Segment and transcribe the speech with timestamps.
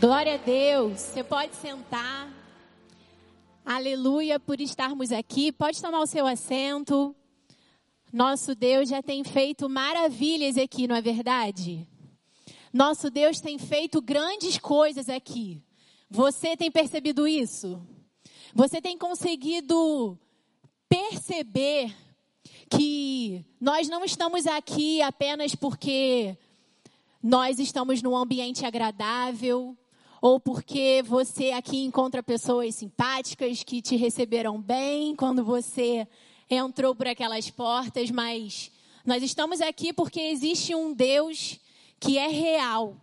[0.00, 0.98] Glória a Deus.
[0.98, 2.32] Você pode sentar.
[3.62, 5.52] Aleluia por estarmos aqui.
[5.52, 7.14] Pode tomar o seu assento.
[8.10, 11.86] Nosso Deus já tem feito maravilhas aqui, não é verdade?
[12.72, 15.62] Nosso Deus tem feito grandes coisas aqui.
[16.08, 17.78] Você tem percebido isso?
[18.54, 20.18] Você tem conseguido
[20.88, 21.94] perceber
[22.70, 26.38] que nós não estamos aqui apenas porque
[27.22, 29.76] nós estamos num ambiente agradável,
[30.20, 36.06] ou porque você aqui encontra pessoas simpáticas que te receberam bem quando você
[36.48, 38.70] entrou por aquelas portas, mas
[39.04, 41.58] nós estamos aqui porque existe um Deus
[41.98, 42.96] que é real.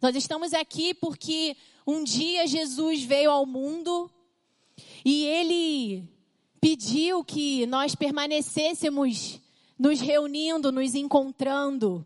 [0.00, 1.56] Nós estamos aqui porque
[1.86, 4.10] um dia Jesus veio ao mundo
[5.04, 6.08] e ele
[6.60, 9.40] pediu que nós permanecêssemos
[9.78, 12.04] nos reunindo, nos encontrando.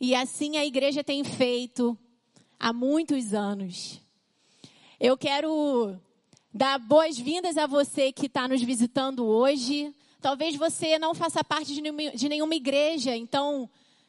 [0.00, 1.98] E assim a igreja tem feito
[2.60, 3.98] há muitos anos.
[5.00, 5.96] Eu quero
[6.52, 9.94] dar boas-vindas a você que está nos visitando hoje.
[10.20, 13.68] Talvez você não faça parte de nenhuma, igreja, então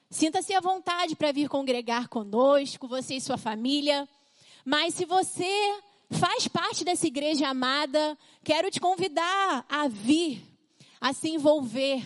[0.10, 4.08] sinta-se à vontade para vir congregar conosco, você e sua família.
[4.66, 10.44] Mas se você faz parte dessa igreja amada, quero te convidar a vir,
[11.00, 12.06] a se envolver,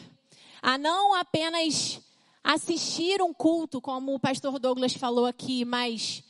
[0.62, 2.00] a não apenas
[2.44, 6.24] assistir um culto, como o pastor Douglas falou aqui, mas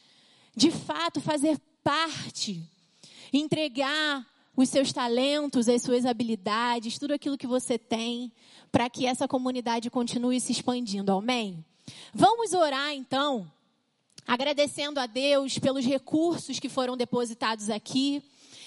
[0.56, 2.64] de fato fazer parte,
[3.34, 4.26] entregar
[4.56, 8.32] os seus talentos, as suas habilidades, tudo aquilo que você tem,
[8.72, 11.12] para que essa comunidade continue se expandindo.
[11.12, 11.64] Amém?
[12.14, 13.52] Vamos orar então,
[14.26, 18.24] agradecendo a Deus pelos recursos que foram depositados aqui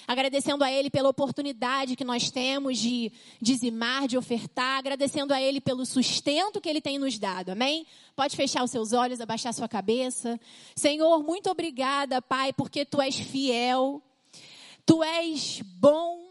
[0.09, 5.61] agradecendo a Ele pela oportunidade que nós temos de dizimar, de ofertar, agradecendo a Ele
[5.61, 7.85] pelo sustento que Ele tem nos dado, amém?
[8.15, 10.39] Pode fechar os seus olhos, abaixar sua cabeça.
[10.75, 14.01] Senhor, muito obrigada, Pai, porque Tu és fiel,
[14.83, 16.28] Tu és bom,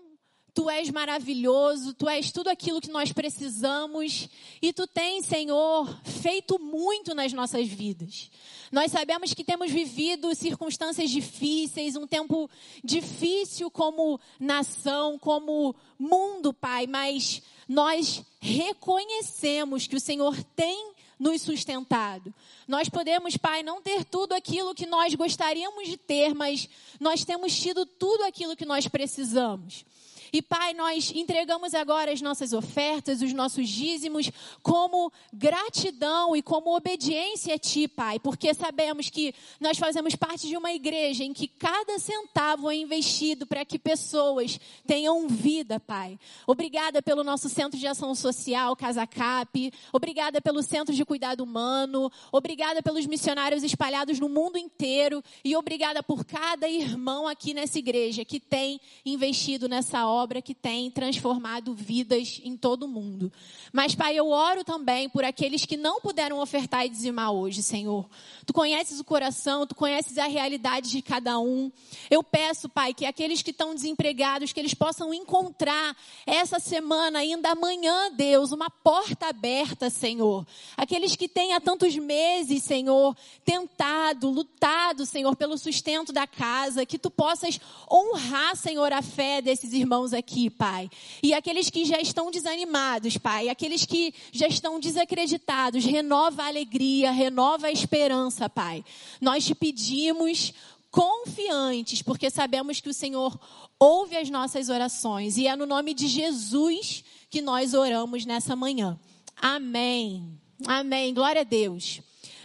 [0.59, 4.29] Tu és maravilhoso, Tu és tudo aquilo que nós precisamos
[4.61, 8.29] e Tu tens, Senhor, feito muito nas nossas vidas.
[8.73, 12.51] Nós sabemos que temos vivido circunstâncias difíceis, um tempo
[12.83, 22.35] difícil como nação, como mundo, Pai, mas nós reconhecemos que o Senhor tem nos sustentado.
[22.67, 26.69] Nós podemos, Pai, não ter tudo aquilo que nós gostaríamos de ter, mas
[26.99, 29.85] nós temos tido tudo aquilo que nós precisamos.
[30.33, 34.31] E Pai, nós entregamos agora as nossas ofertas, os nossos dízimos,
[34.63, 40.57] como gratidão e como obediência a Ti, Pai, porque sabemos que nós fazemos parte de
[40.57, 46.19] uma igreja em que cada centavo é investido para que pessoas tenham vida, Pai.
[46.47, 49.73] Obrigada pelo nosso Centro de Ação Social, Casa Cap.
[49.93, 52.11] Obrigada pelo Centro de Cuidado Humano.
[52.31, 55.23] Obrigada pelos missionários espalhados no mundo inteiro.
[55.43, 60.55] E obrigada por cada irmão aqui nessa igreja que tem investido nessa obra obra que
[60.55, 63.33] tem transformado vidas em todo o mundo.
[63.73, 68.09] Mas, Pai, eu oro também por aqueles que não puderam ofertar e dizimar hoje, Senhor.
[68.45, 71.71] Tu conheces o coração, tu conheces a realidade de cada um.
[72.11, 75.97] Eu peço, Pai, que aqueles que estão desempregados, que eles possam encontrar
[76.27, 80.47] essa semana, ainda amanhã, Deus, uma porta aberta, Senhor.
[80.77, 86.99] Aqueles que têm há tantos meses, Senhor, tentado, lutado, Senhor, pelo sustento da casa, que
[86.99, 90.91] tu possas honrar, Senhor, a fé desses irmãos irmãos aqui, Pai.
[91.23, 93.49] E aqueles que já estão desanimados, Pai.
[93.49, 95.85] Aqueles que já estão desacreditados.
[95.85, 98.85] Renova a alegria, renova a esperança, Pai.
[99.21, 100.53] Nós te pedimos
[100.91, 103.39] confiantes, porque sabemos que o Senhor
[103.79, 105.37] ouve as nossas orações.
[105.37, 108.99] E é no nome de Jesus que nós oramos nessa manhã.
[109.37, 110.39] Amém.
[110.67, 111.13] Amém.
[111.13, 112.01] Glória a Deus.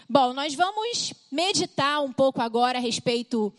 [0.09, 3.51] Bom, nós vamos meditar um pouco agora a respeito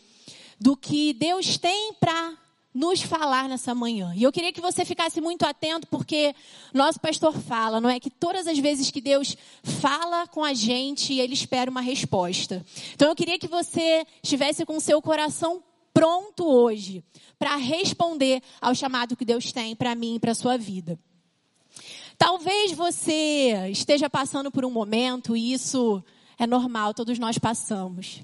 [0.59, 2.44] do que Deus tem para
[2.75, 4.13] nos falar nessa manhã.
[4.17, 6.35] E eu queria que você ficasse muito atento, porque
[6.73, 8.01] nosso pastor fala, não é?
[8.01, 12.65] Que todas as vezes que Deus fala com a gente, ele espera uma resposta.
[12.93, 15.63] Então eu queria que você estivesse com o seu coração
[15.93, 17.01] pronto hoje
[17.39, 20.99] para responder ao chamado que Deus tem para mim e para a sua vida.
[22.17, 26.03] Talvez você esteja passando por um momento, e isso
[26.37, 28.21] é normal, todos nós passamos,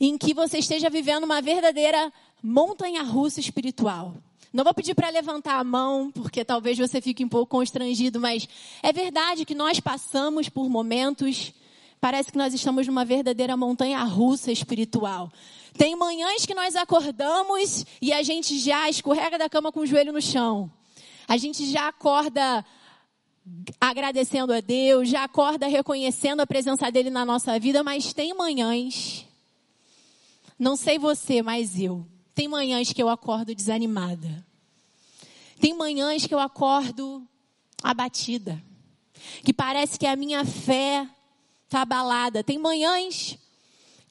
[0.00, 2.12] em que você esteja vivendo uma verdadeira
[2.46, 4.14] montanha russa espiritual.
[4.52, 8.48] Não vou pedir para levantar a mão, porque talvez você fique um pouco constrangido, mas
[8.82, 11.52] é verdade que nós passamos por momentos,
[12.00, 15.30] parece que nós estamos numa verdadeira montanha russa espiritual.
[15.76, 20.12] Tem manhãs que nós acordamos e a gente já escorrega da cama com o joelho
[20.12, 20.70] no chão.
[21.28, 22.64] A gente já acorda
[23.80, 29.26] agradecendo a Deus, já acorda reconhecendo a presença dele na nossa vida, mas tem manhãs
[30.58, 32.06] não sei você, mas eu.
[32.36, 34.46] Tem manhãs que eu acordo desanimada.
[35.58, 37.26] Tem manhãs que eu acordo
[37.82, 38.62] abatida.
[39.42, 41.08] Que parece que a minha fé
[41.64, 42.44] está abalada.
[42.44, 43.38] Tem manhãs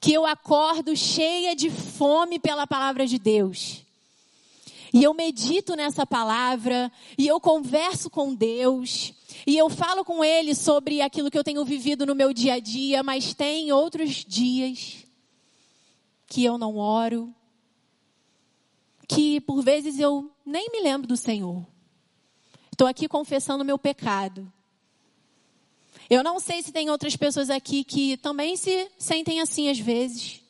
[0.01, 3.83] que eu acordo cheia de fome pela palavra de Deus.
[4.91, 9.13] E eu medito nessa palavra, e eu converso com Deus,
[9.45, 12.59] e eu falo com Ele sobre aquilo que eu tenho vivido no meu dia a
[12.59, 15.05] dia, mas tem outros dias
[16.25, 17.31] que eu não oro,
[19.07, 21.65] que por vezes eu nem me lembro do Senhor.
[22.71, 24.51] Estou aqui confessando meu pecado.
[26.09, 30.41] Eu não sei se tem outras pessoas aqui que também se sentem assim às vezes.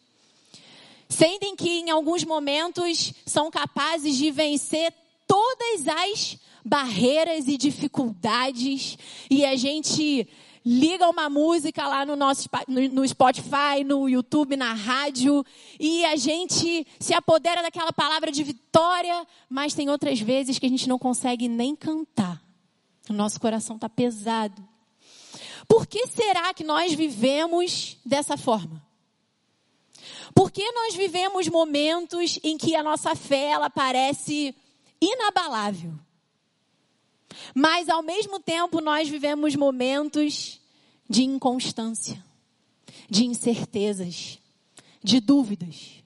[1.07, 4.93] Sentem que em alguns momentos são capazes de vencer
[5.27, 8.97] todas as barreiras e dificuldades
[9.29, 10.27] e a gente
[10.65, 15.45] liga uma música lá no nosso no Spotify, no YouTube, na rádio,
[15.79, 20.69] e a gente se apodera daquela palavra de vitória, mas tem outras vezes que a
[20.69, 22.41] gente não consegue nem cantar.
[23.07, 24.67] O nosso coração está pesado.
[25.67, 28.83] Por que será que nós vivemos dessa forma?
[30.33, 34.55] Por que nós vivemos momentos em que a nossa fé ela parece
[34.99, 35.93] inabalável?
[37.53, 40.59] Mas ao mesmo tempo nós vivemos momentos
[41.09, 42.23] de inconstância,
[43.09, 44.39] de incertezas,
[45.03, 46.03] de dúvidas.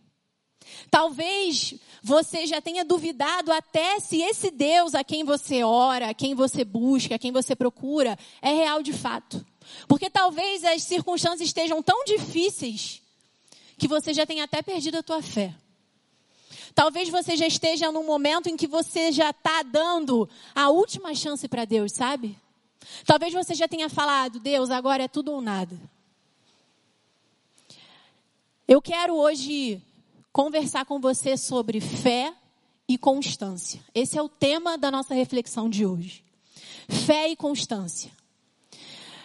[0.92, 6.34] Talvez você já tenha duvidado até se esse Deus a quem você ora, a quem
[6.34, 9.46] você busca, a quem você procura, é real de fato.
[9.88, 13.02] Porque talvez as circunstâncias estejam tão difíceis
[13.78, 15.54] que você já tenha até perdido a tua fé.
[16.74, 21.48] Talvez você já esteja num momento em que você já está dando a última chance
[21.48, 22.38] para Deus, sabe?
[23.06, 25.80] Talvez você já tenha falado, Deus, agora é tudo ou nada.
[28.68, 29.82] Eu quero hoje
[30.32, 32.34] conversar com você sobre fé
[32.88, 33.82] e constância.
[33.94, 36.24] Esse é o tema da nossa reflexão de hoje.
[36.88, 38.19] Fé e constância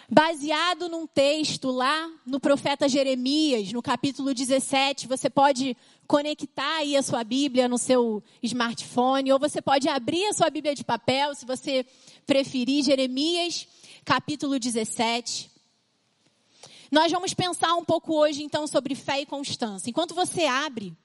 [0.09, 5.07] baseado num texto lá no profeta Jeremias, no capítulo 17.
[5.07, 5.75] Você pode
[6.07, 10.75] conectar aí a sua Bíblia no seu smartphone, ou você pode abrir a sua Bíblia
[10.75, 11.85] de papel, se você
[12.25, 13.67] preferir, Jeremias,
[14.03, 15.49] capítulo 17.
[16.91, 19.89] Nós vamos pensar um pouco hoje, então, sobre fé e constância.
[19.89, 20.95] Enquanto você abre,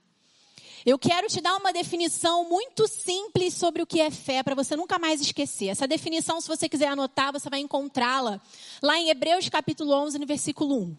[0.85, 4.75] eu quero te dar uma definição muito simples sobre o que é fé, para você
[4.77, 5.69] nunca mais esquecer.
[5.69, 8.41] Essa definição, se você quiser anotar, você vai encontrá-la
[8.83, 10.97] lá em Hebreus capítulo 11, no versículo 1.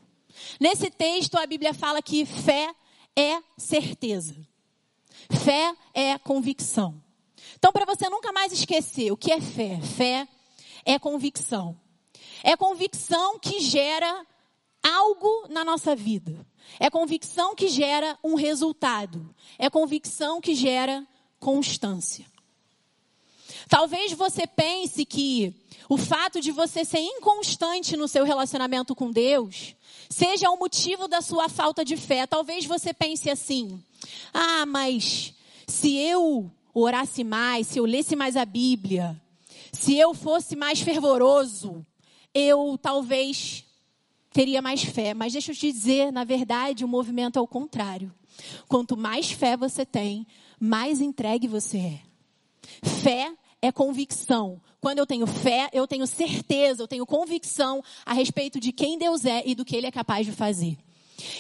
[0.60, 2.74] Nesse texto, a Bíblia fala que fé
[3.16, 4.36] é certeza.
[5.44, 7.02] Fé é convicção.
[7.58, 10.28] Então, para você nunca mais esquecer o que é fé, fé
[10.86, 11.80] é convicção.
[12.44, 14.26] É convicção que gera
[14.84, 16.46] algo na nossa vida.
[16.80, 19.34] É convicção que gera um resultado.
[19.58, 21.06] É convicção que gera
[21.40, 22.26] constância.
[23.70, 25.54] Talvez você pense que
[25.90, 29.76] o fato de você ser inconstante no seu relacionamento com Deus
[30.10, 32.26] seja o motivo da sua falta de fé.
[32.26, 33.84] Talvez você pense assim:
[34.34, 35.34] ah, mas
[35.68, 39.20] se eu orasse mais, se eu lesse mais a Bíblia,
[39.72, 41.86] se eu fosse mais fervoroso,
[42.34, 43.66] eu talvez
[44.32, 45.14] teria mais fé.
[45.14, 48.14] Mas deixa eu te dizer, na verdade, o movimento é o contrário.
[48.68, 50.26] Quanto mais fé você tem,
[50.60, 52.00] mais entregue você é.
[53.02, 54.62] Fé é convicção.
[54.80, 59.26] Quando eu tenho fé, eu tenho certeza, eu tenho convicção a respeito de quem Deus
[59.26, 60.78] é e do que Ele é capaz de fazer.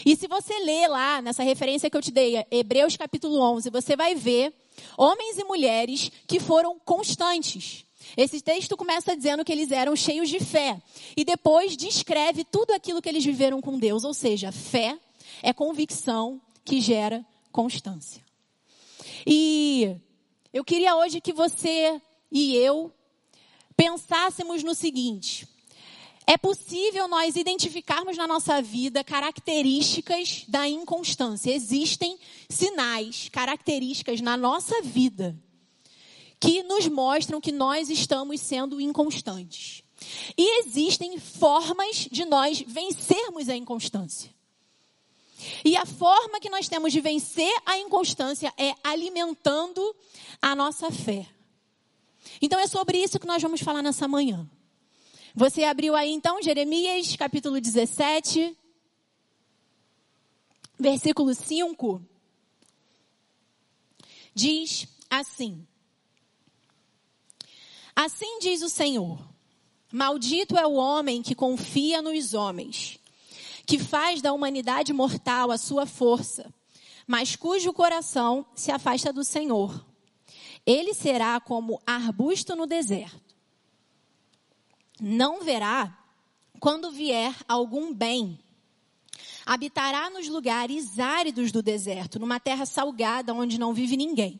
[0.05, 3.95] E se você ler lá, nessa referência que eu te dei, Hebreus capítulo 11, você
[3.95, 4.53] vai ver
[4.95, 7.83] homens e mulheres que foram constantes.
[8.15, 10.81] Esse texto começa dizendo que eles eram cheios de fé.
[11.15, 14.03] E depois descreve tudo aquilo que eles viveram com Deus.
[14.03, 14.97] Ou seja, fé
[15.41, 18.23] é convicção que gera constância.
[19.25, 19.95] E
[20.53, 22.01] eu queria hoje que você
[22.31, 22.91] e eu
[23.75, 25.47] pensássemos no seguinte:
[26.27, 31.51] é possível nós identificarmos na nossa vida características da inconstância.
[31.51, 32.17] Existem
[32.49, 35.37] sinais, características na nossa vida
[36.41, 39.83] que nos mostram que nós estamos sendo inconstantes.
[40.35, 44.33] E existem formas de nós vencermos a inconstância.
[45.63, 49.95] E a forma que nós temos de vencer a inconstância é alimentando
[50.41, 51.29] a nossa fé.
[52.41, 54.49] Então é sobre isso que nós vamos falar nessa manhã.
[55.35, 58.57] Você abriu aí então Jeremias capítulo 17,
[60.79, 62.01] versículo 5.
[64.33, 65.67] Diz assim:
[67.95, 69.19] Assim diz o Senhor:
[69.91, 72.99] Maldito é o homem que confia nos homens,
[73.65, 76.53] que faz da humanidade mortal a sua força,
[77.05, 79.85] mas cujo coração se afasta do Senhor.
[80.65, 83.35] Ele será como arbusto no deserto.
[84.99, 85.97] Não verá
[86.59, 88.39] quando vier algum bem.
[89.45, 94.39] Habitará nos lugares áridos do deserto, numa terra salgada onde não vive ninguém.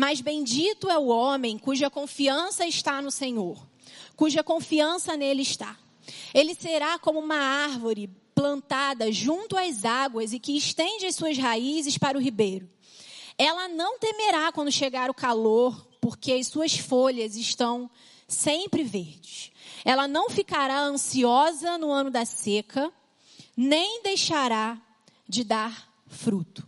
[0.00, 3.60] Mas bendito é o homem cuja confiança está no Senhor,
[4.14, 5.76] cuja confiança nele está.
[6.32, 11.98] Ele será como uma árvore plantada junto às águas e que estende as suas raízes
[11.98, 12.70] para o ribeiro.
[13.36, 17.90] Ela não temerá quando chegar o calor, porque as suas folhas estão
[18.28, 19.50] sempre verdes.
[19.84, 22.92] Ela não ficará ansiosa no ano da seca,
[23.56, 24.80] nem deixará
[25.28, 26.64] de dar fruto.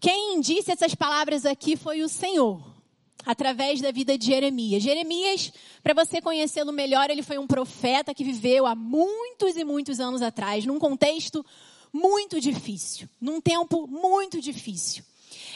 [0.00, 2.62] Quem disse essas palavras aqui foi o Senhor,
[3.26, 4.82] através da vida de Jeremias.
[4.82, 5.52] Jeremias,
[5.82, 10.22] para você conhecê-lo melhor, ele foi um profeta que viveu há muitos e muitos anos
[10.22, 11.44] atrás, num contexto
[11.92, 15.02] muito difícil, num tempo muito difícil.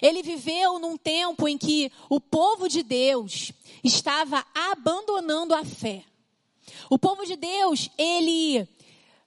[0.01, 3.53] Ele viveu num tempo em que o povo de Deus
[3.85, 6.03] estava abandonando a fé.
[6.91, 8.67] O povo de Deus, ele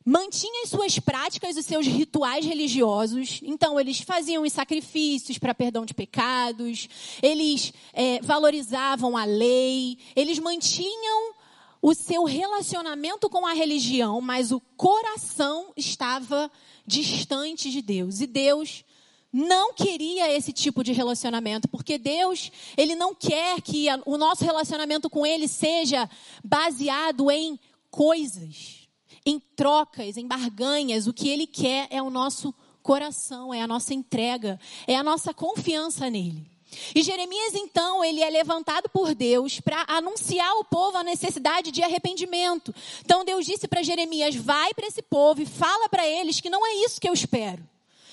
[0.06, 3.40] mantinha as suas práticas, os seus rituais religiosos.
[3.42, 6.88] Então, eles faziam os sacrifícios para perdão de pecados,
[7.24, 11.34] eles é, valorizavam a lei, eles mantinham
[11.82, 16.52] o seu relacionamento com a religião, mas o coração estava
[16.86, 18.22] distante de Deus.
[18.22, 18.86] E Deus
[19.34, 25.10] não queria esse tipo de relacionamento, porque Deus, ele não quer que o nosso relacionamento
[25.10, 26.08] com ele seja
[26.44, 27.60] baseado em
[27.90, 28.85] coisas
[29.26, 31.08] em trocas, em barganhas.
[31.08, 32.54] O que Ele quer é o nosso
[32.84, 36.46] coração, é a nossa entrega, é a nossa confiança nele.
[36.94, 41.82] E Jeremias, então, ele é levantado por Deus para anunciar ao povo a necessidade de
[41.82, 42.76] arrependimento.
[43.02, 46.66] Então, Deus disse para Jeremias: vai para esse povo e fala para eles que não
[46.66, 47.64] é isso que eu espero.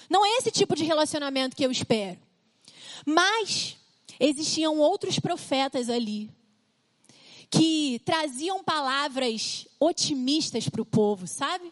[0.08, 2.18] Não é esse tipo de relacionamento que eu espero.
[3.04, 3.76] Mas
[4.20, 6.30] existiam outros profetas ali
[7.52, 11.70] que traziam palavras otimistas para o povo, sabe?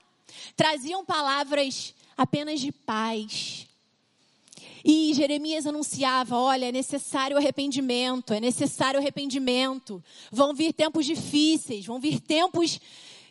[0.54, 3.66] Traziam palavras apenas de paz.
[4.84, 10.04] E Jeremias anunciava: olha, é necessário arrependimento, é necessário arrependimento.
[10.30, 12.78] Vão vir tempos difíceis, vão vir tempos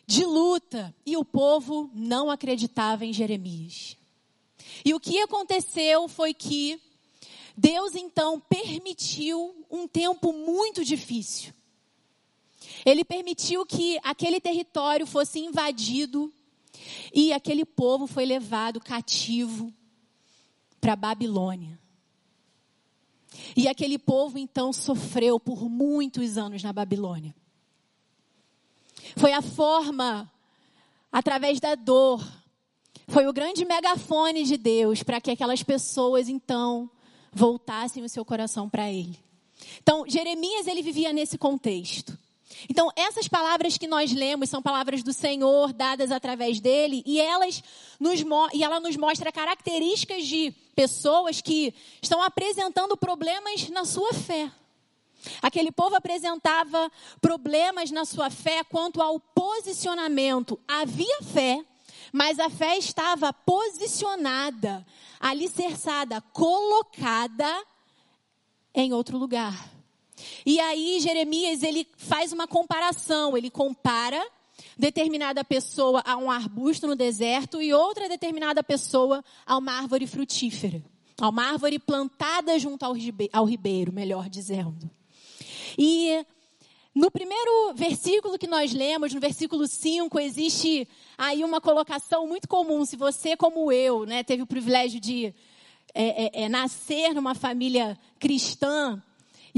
[0.07, 0.93] de luta.
[1.05, 3.95] E o povo não acreditava em Jeremias.
[4.83, 6.81] E o que aconteceu foi que
[7.55, 11.53] Deus então permitiu um tempo muito difícil.
[12.85, 16.31] Ele permitiu que aquele território fosse invadido
[17.13, 19.73] e aquele povo foi levado cativo
[20.79, 21.79] para Babilônia.
[23.55, 27.35] E aquele povo então sofreu por muitos anos na Babilônia.
[29.15, 30.31] Foi a forma,
[31.11, 32.25] através da dor,
[33.07, 36.89] foi o grande megafone de Deus para que aquelas pessoas então
[37.31, 39.17] voltassem o seu coração para Ele.
[39.81, 42.17] Então, Jeremias ele vivia nesse contexto.
[42.67, 47.63] Então, essas palavras que nós lemos são palavras do Senhor dadas através dele, e elas
[47.99, 48.19] nos
[48.53, 54.51] e ela nos mostra características de pessoas que estão apresentando problemas na sua fé.
[55.41, 60.59] Aquele povo apresentava problemas na sua fé quanto ao posicionamento.
[60.67, 61.63] Havia fé,
[62.11, 64.85] mas a fé estava posicionada,
[65.19, 67.63] alicerçada, colocada
[68.73, 69.78] em outro lugar.
[70.45, 74.25] E aí Jeremias ele faz uma comparação, ele compara
[74.77, 80.83] determinada pessoa a um arbusto no deserto e outra determinada pessoa a uma árvore frutífera,
[81.19, 84.89] a uma árvore plantada junto ao ribeiro, melhor dizendo.
[85.77, 86.25] E
[86.93, 92.83] no primeiro versículo que nós lemos, no versículo 5, existe aí uma colocação muito comum.
[92.83, 95.33] Se você, como eu, né, teve o privilégio de
[95.93, 99.01] é, é, é, nascer numa família cristã,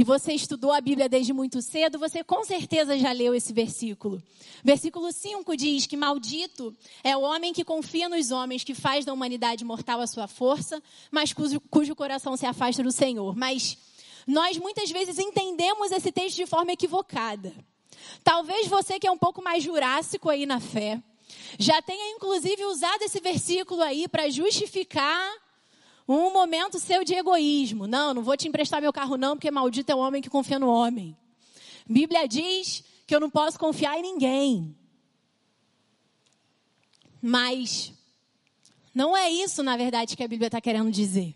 [0.02, 4.20] e você estudou a Bíblia desde muito cedo, você com certeza já leu esse versículo.
[4.64, 9.14] Versículo 5 diz que maldito é o homem que confia nos homens, que faz da
[9.14, 10.82] humanidade mortal a sua força,
[11.12, 13.36] mas cujo, cujo coração se afasta do Senhor.
[13.36, 13.78] Mas
[14.26, 17.54] nós muitas vezes entendemos esse texto de forma equivocada.
[18.24, 21.00] Talvez você que é um pouco mais jurássico aí na fé,
[21.60, 25.32] já tenha inclusive usado esse versículo aí para justificar
[26.12, 27.88] um momento seu de egoísmo.
[27.88, 30.60] Não, não vou te emprestar meu carro não, porque maldito é o homem que confia
[30.60, 31.16] no homem.
[31.88, 34.76] Bíblia diz que eu não posso confiar em ninguém.
[37.22, 37.94] Mas
[38.94, 41.36] não é isso, na verdade, que a Bíblia está querendo dizer.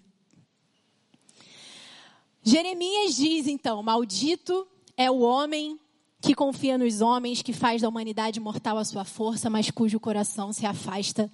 [2.44, 4.68] Jeremias diz então: Maldito
[4.98, 5.80] é o homem
[6.22, 10.52] que confia nos homens, que faz da humanidade mortal a sua força, mas cujo coração
[10.52, 11.32] se afasta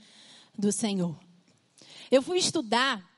[0.58, 1.18] do Senhor.
[2.10, 3.11] Eu fui estudar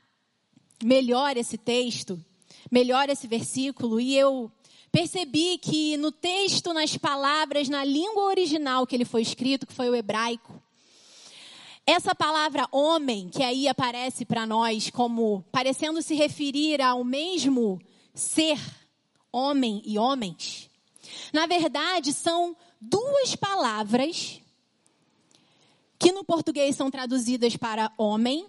[0.84, 2.24] melhor esse texto,
[2.72, 4.52] melhor esse versículo, e eu
[4.92, 9.90] percebi que no texto, nas palavras, na língua original que ele foi escrito, que foi
[9.90, 10.62] o hebraico,
[11.86, 17.82] essa palavra homem, que aí aparece para nós como parecendo se referir ao mesmo
[18.14, 18.60] ser,
[19.32, 20.70] homem e homens,
[21.34, 24.40] na verdade são duas palavras
[25.98, 28.46] que no português são traduzidas para homem,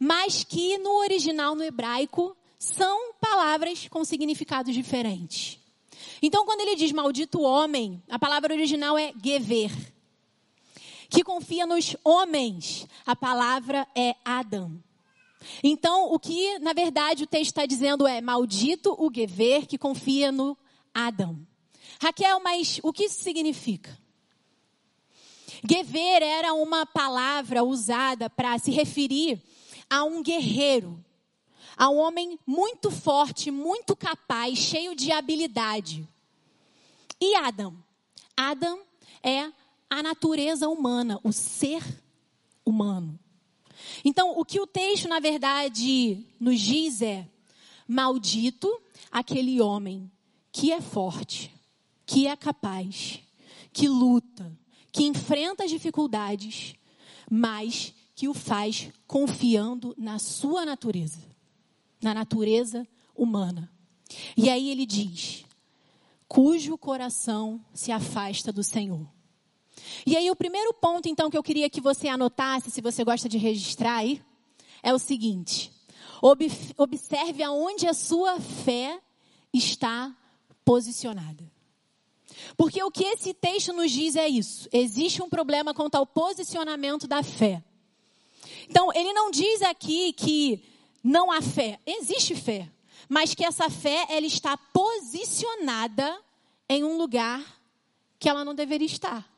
[0.00, 5.58] mas que no original no hebraico são palavras com significados diferentes.
[6.22, 9.70] Então, quando ele diz maldito homem, a palavra original é gever,
[11.08, 12.86] que confia nos homens.
[13.04, 14.82] A palavra é Adam.
[15.62, 20.32] Então, o que na verdade o texto está dizendo é maldito o gever que confia
[20.32, 20.56] no
[20.92, 21.38] Adam.
[22.00, 23.96] Raquel, mas o que isso significa?
[25.68, 29.40] Gever era uma palavra usada para se referir
[29.88, 31.02] a um guerreiro,
[31.76, 36.06] a um homem muito forte, muito capaz, cheio de habilidade.
[37.20, 37.76] E Adam?
[38.36, 38.80] Adam
[39.22, 39.50] é
[39.88, 41.82] a natureza humana, o ser
[42.64, 43.18] humano.
[44.04, 47.28] Então, o que o texto, na verdade, nos diz é:
[47.86, 50.10] maldito aquele homem
[50.50, 51.52] que é forte,
[52.04, 53.20] que é capaz,
[53.72, 54.56] que luta,
[54.90, 56.74] que enfrenta as dificuldades,
[57.30, 61.18] mas que o faz confiando na sua natureza,
[62.02, 63.70] na natureza humana.
[64.34, 65.44] E aí ele diz:
[66.26, 69.06] cujo coração se afasta do Senhor.
[70.06, 73.28] E aí o primeiro ponto então que eu queria que você anotasse, se você gosta
[73.28, 74.22] de registrar aí,
[74.82, 75.70] é o seguinte:
[76.78, 78.98] observe aonde a sua fé
[79.52, 80.16] está
[80.64, 81.44] posicionada.
[82.56, 87.06] Porque o que esse texto nos diz é isso: existe um problema quanto ao posicionamento
[87.06, 87.62] da fé.
[88.68, 90.62] Então, ele não diz aqui que
[91.02, 91.78] não há fé.
[91.86, 92.68] Existe fé.
[93.08, 96.20] Mas que essa fé, ela está posicionada
[96.68, 97.44] em um lugar
[98.18, 99.28] que ela não deveria estar.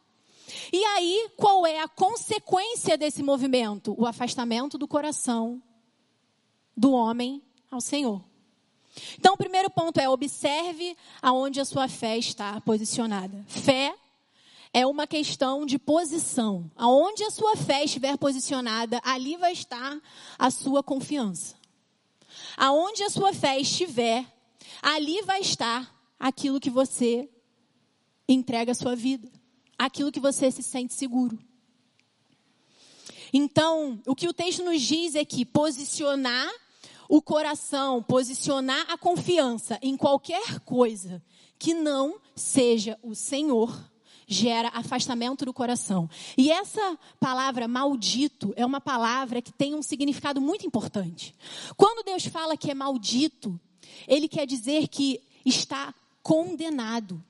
[0.73, 3.95] E aí, qual é a consequência desse movimento?
[3.99, 5.63] O afastamento do coração
[6.77, 8.23] do homem ao Senhor.
[9.19, 13.45] Então, o primeiro ponto é observe aonde a sua fé está posicionada.
[13.47, 13.95] Fé
[14.73, 16.71] é uma questão de posição.
[16.77, 20.01] Aonde a sua fé estiver posicionada, ali vai estar
[20.39, 21.57] a sua confiança.
[22.57, 24.27] Aonde a sua fé estiver,
[24.83, 27.29] ali vai estar aquilo que você
[28.29, 29.31] entrega a sua vida,
[29.79, 31.39] aquilo que você se sente seguro.
[33.33, 36.51] Então, o que o texto nos diz é que posicionar
[37.09, 41.23] o coração, posicionar a confiança em qualquer coisa
[41.59, 43.75] que não seja o Senhor,
[44.29, 46.09] gera afastamento do coração.
[46.37, 51.35] E essa palavra maldito é uma palavra que tem um significado muito importante.
[51.77, 53.59] Quando Deus fala que é maldito,
[54.07, 57.25] ele quer dizer que está condenado.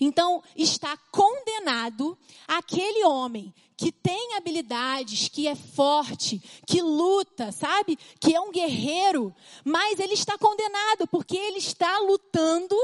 [0.00, 7.98] Então, está condenado aquele homem que tem habilidades, que é forte, que luta, sabe?
[8.20, 9.34] Que é um guerreiro,
[9.64, 12.76] mas ele está condenado porque ele está lutando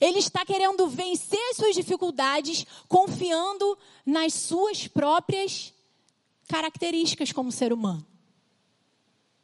[0.00, 5.72] ele está querendo vencer as suas dificuldades, confiando nas suas próprias
[6.48, 8.06] características como ser humano.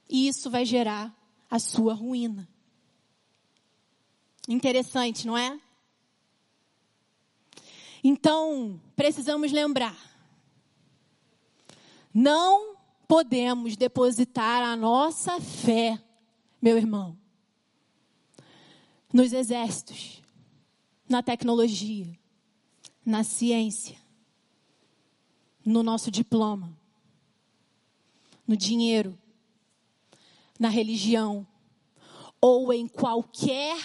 [0.09, 1.15] E isso vai gerar
[1.51, 2.49] a sua ruína.
[4.49, 5.59] Interessante, não é?
[8.03, 9.97] Então, precisamos lembrar:
[12.13, 16.01] não podemos depositar a nossa fé,
[16.61, 17.17] meu irmão,
[19.13, 20.20] nos exércitos,
[21.11, 22.17] na tecnologia,
[23.05, 23.99] na ciência,
[25.67, 26.73] no nosso diploma,
[28.47, 29.19] no dinheiro,
[30.57, 31.45] na religião
[32.41, 33.77] ou em qualquer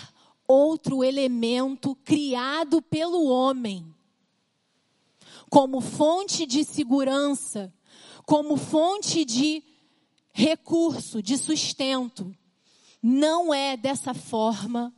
[0.47, 3.91] outro elemento criado pelo homem
[5.49, 7.73] como fonte de segurança,
[8.23, 9.63] como fonte de
[10.31, 12.35] recurso, de sustento.
[13.01, 14.93] Não é dessa forma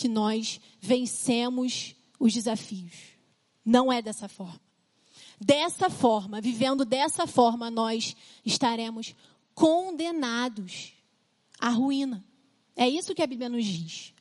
[0.00, 2.94] que nós vencemos os desafios.
[3.62, 4.58] Não é dessa forma.
[5.38, 9.14] Dessa forma, vivendo dessa forma, nós estaremos
[9.54, 10.94] condenados
[11.58, 12.24] à ruína.
[12.74, 14.14] É isso que a Bíblia nos diz.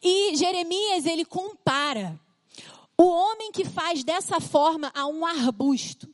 [0.00, 2.18] E Jeremias, ele compara
[2.96, 6.11] o homem que faz dessa forma a um arbusto.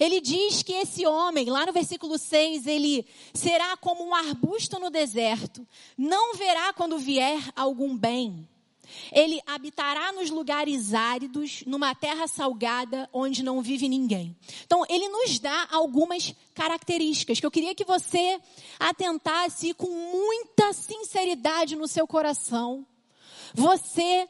[0.00, 4.88] Ele diz que esse homem, lá no versículo 6, ele será como um arbusto no
[4.88, 8.48] deserto, não verá quando vier algum bem.
[9.12, 14.34] Ele habitará nos lugares áridos, numa terra salgada, onde não vive ninguém.
[14.64, 18.40] Então, ele nos dá algumas características que eu queria que você
[18.78, 22.86] atentasse com muita sinceridade no seu coração.
[23.54, 24.28] Você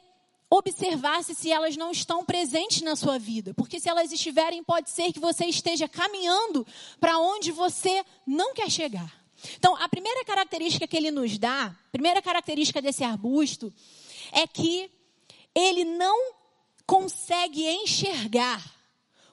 [0.51, 3.53] observasse se elas não estão presentes na sua vida.
[3.53, 6.67] Porque se elas estiverem, pode ser que você esteja caminhando
[6.99, 9.11] para onde você não quer chegar.
[9.57, 13.73] Então, a primeira característica que ele nos dá, primeira característica desse arbusto,
[14.33, 14.91] é que
[15.55, 16.33] ele não
[16.85, 18.61] consegue enxergar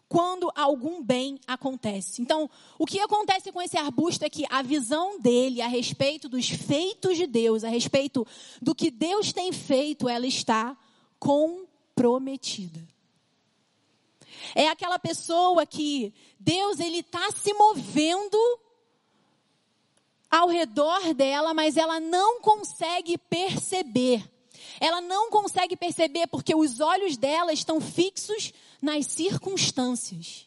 [0.09, 2.23] quando algum bem acontece.
[2.23, 6.49] Então, o que acontece com esse arbusto é que a visão dele a respeito dos
[6.49, 8.27] feitos de Deus, a respeito
[8.63, 10.77] do que Deus tem feito, ela está
[11.19, 12.81] comprometida.
[14.55, 18.39] É aquela pessoa que Deus ele está se movendo
[20.31, 24.25] ao redor dela, mas ela não consegue perceber
[24.81, 30.47] ela não consegue perceber porque os olhos dela estão fixos nas circunstâncias.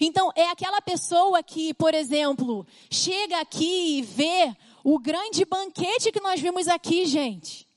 [0.00, 6.20] Então, é aquela pessoa que, por exemplo, chega aqui e vê o grande banquete que
[6.20, 7.67] nós vimos aqui, gente.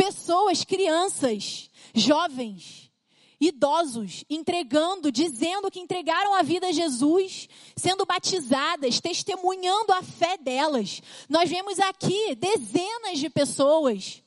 [0.00, 2.90] Pessoas, crianças, jovens,
[3.38, 11.02] idosos, entregando, dizendo que entregaram a vida a Jesus, sendo batizadas, testemunhando a fé delas.
[11.28, 14.22] Nós vemos aqui dezenas de pessoas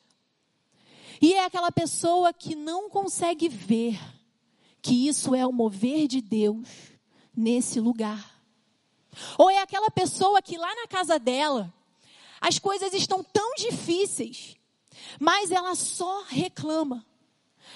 [1.19, 3.99] e é aquela pessoa que não consegue ver
[4.79, 6.67] que isso é o mover de Deus
[7.35, 8.39] nesse lugar.
[9.39, 11.73] Ou é aquela pessoa que lá na casa dela,
[12.39, 14.55] as coisas estão tão difíceis,
[15.19, 17.05] mas ela só reclama,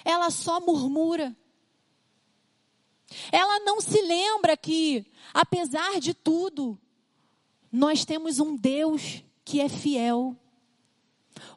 [0.04, 1.36] ela só murmura.
[3.32, 6.78] Ela não se lembra que, apesar de tudo,
[7.72, 10.36] nós temos um Deus que é fiel.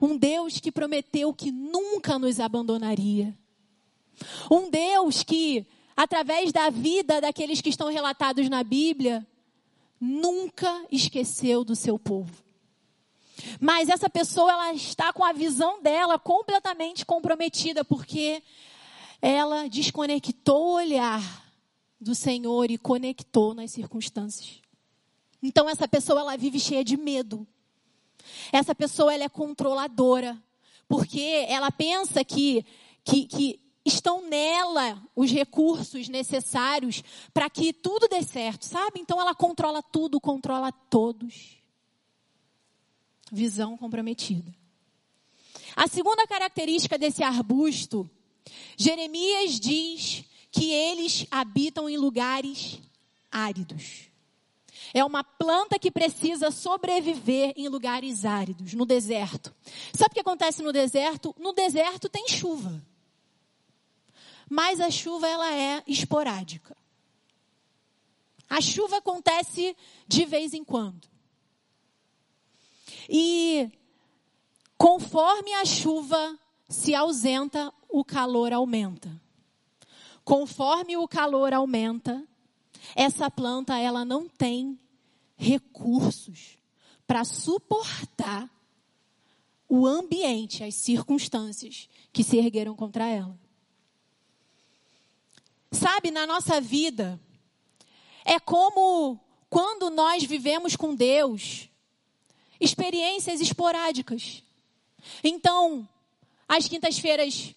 [0.00, 3.36] Um Deus que prometeu que nunca nos abandonaria.
[4.50, 5.66] Um Deus que,
[5.96, 9.26] através da vida daqueles que estão relatados na Bíblia,
[10.00, 12.49] nunca esqueceu do seu povo.
[13.60, 18.42] Mas essa pessoa ela está com a visão dela completamente comprometida porque
[19.20, 21.50] ela desconectou o olhar
[22.00, 24.60] do Senhor e conectou nas circunstâncias.
[25.42, 27.46] Então essa pessoa ela vive cheia de medo.
[28.52, 30.38] Essa pessoa ela é controladora,
[30.88, 32.64] porque ela pensa que,
[33.04, 39.00] que, que estão nela os recursos necessários para que tudo dê certo, sabe?
[39.00, 41.59] Então ela controla tudo, controla todos.
[43.30, 44.54] Visão comprometida.
[45.76, 48.10] A segunda característica desse arbusto,
[48.76, 52.80] Jeremias diz que eles habitam em lugares
[53.30, 54.10] áridos.
[54.92, 59.54] É uma planta que precisa sobreviver em lugares áridos, no deserto.
[59.94, 61.34] Sabe o que acontece no deserto?
[61.38, 62.84] No deserto tem chuva.
[64.48, 66.76] Mas a chuva ela é esporádica.
[68.48, 69.76] A chuva acontece
[70.08, 71.09] de vez em quando.
[73.12, 73.68] E
[74.78, 79.20] conforme a chuva se ausenta, o calor aumenta.
[80.24, 82.24] Conforme o calor aumenta,
[82.94, 84.78] essa planta ela não tem
[85.36, 86.56] recursos
[87.04, 88.48] para suportar
[89.68, 93.36] o ambiente, as circunstâncias que se ergueram contra ela.
[95.72, 97.20] Sabe, na nossa vida,
[98.24, 99.18] é como
[99.48, 101.69] quando nós vivemos com Deus,
[102.60, 104.42] experiências esporádicas.
[105.24, 105.88] Então,
[106.48, 107.54] às quintas-feiras,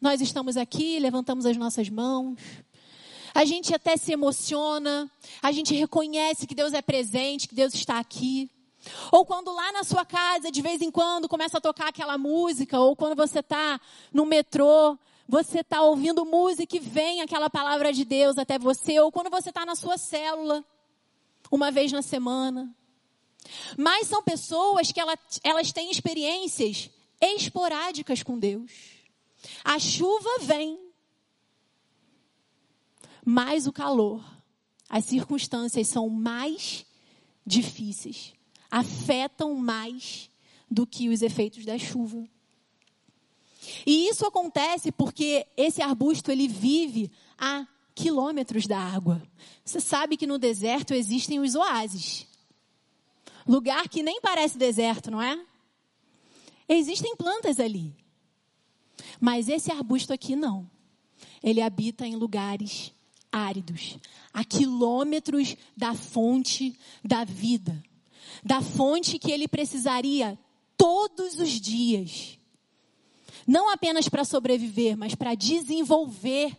[0.00, 2.38] nós estamos aqui, levantamos as nossas mãos,
[3.34, 5.10] a gente até se emociona,
[5.42, 8.50] a gente reconhece que Deus é presente, que Deus está aqui.
[9.12, 12.78] Ou quando lá na sua casa, de vez em quando, começa a tocar aquela música,
[12.80, 13.80] ou quando você está
[14.12, 14.96] no metrô,
[15.28, 19.50] você está ouvindo música e vem aquela palavra de Deus até você, ou quando você
[19.50, 20.64] está na sua célula,
[21.50, 22.74] uma vez na semana.
[23.76, 28.72] Mas são pessoas que elas, elas têm experiências esporádicas com Deus.
[29.64, 30.78] A chuva vem,
[33.24, 34.24] mais o calor,
[34.88, 36.84] as circunstâncias são mais
[37.44, 38.32] difíceis,
[38.70, 40.30] afetam mais
[40.70, 42.28] do que os efeitos da chuva.
[43.84, 49.22] E isso acontece porque esse arbusto ele vive a quilômetros da água.
[49.64, 52.26] Você sabe que no deserto existem os oásis.
[53.46, 55.40] Lugar que nem parece deserto, não é?
[56.68, 57.94] Existem plantas ali.
[59.20, 60.68] Mas esse arbusto aqui não.
[61.42, 62.92] Ele habita em lugares
[63.30, 63.98] áridos,
[64.32, 67.82] a quilômetros da fonte da vida,
[68.42, 70.38] da fonte que ele precisaria
[70.76, 72.38] todos os dias
[73.46, 76.56] Não apenas para sobreviver, mas para desenvolver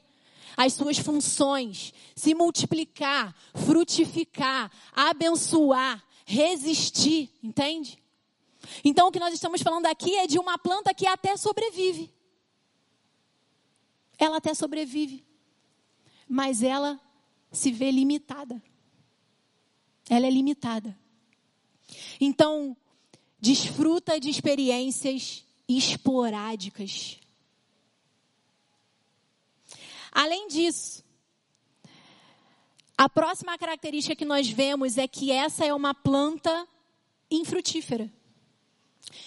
[0.56, 7.98] as suas funções, se multiplicar, frutificar, abençoar, resistir, entende?
[8.84, 12.13] Então o que nós estamos falando aqui é de uma planta que até sobrevive.
[14.18, 15.26] Ela até sobrevive,
[16.28, 17.00] mas ela
[17.50, 18.62] se vê limitada.
[20.10, 20.98] Ela é limitada.
[22.20, 22.76] Então,
[23.40, 27.20] desfruta de experiências esporádicas.
[30.12, 31.06] Além disso,
[32.98, 36.68] a próxima característica que nós vemos é que essa é uma planta
[37.30, 38.12] infrutífera.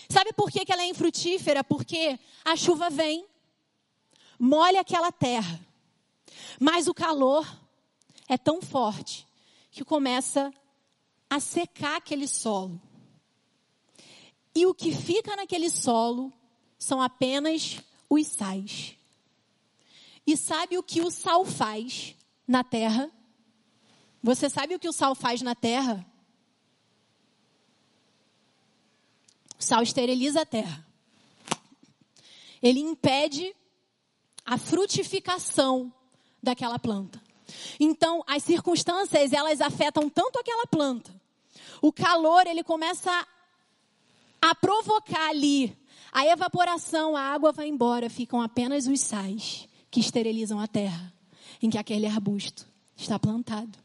[0.09, 1.63] Sabe por que, que ela é infrutífera?
[1.63, 3.25] Porque a chuva vem,
[4.39, 5.61] molha aquela terra,
[6.59, 7.47] mas o calor
[8.29, 9.27] é tão forte
[9.71, 10.53] que começa
[11.29, 12.81] a secar aquele solo.
[14.53, 16.33] E o que fica naquele solo
[16.77, 17.79] são apenas
[18.09, 18.97] os sais.
[20.27, 23.11] E sabe o que o sal faz na terra?
[24.23, 26.07] Você sabe o que o sal faz na terra?
[29.59, 30.87] O sal esteriliza a terra.
[32.63, 33.55] Ele impede
[34.45, 35.93] a frutificação
[36.43, 37.21] daquela planta.
[37.79, 41.15] Então, as circunstâncias, elas afetam tanto aquela planta.
[41.83, 43.27] O calor, ele começa
[44.41, 45.77] a provocar ali
[46.13, 51.13] a evaporação, a água vai embora, ficam apenas os sais que esterilizam a terra
[51.63, 53.79] em que aquele arbusto está plantado.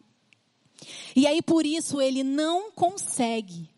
[1.16, 3.70] E aí por isso ele não consegue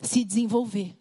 [0.00, 0.96] se desenvolver.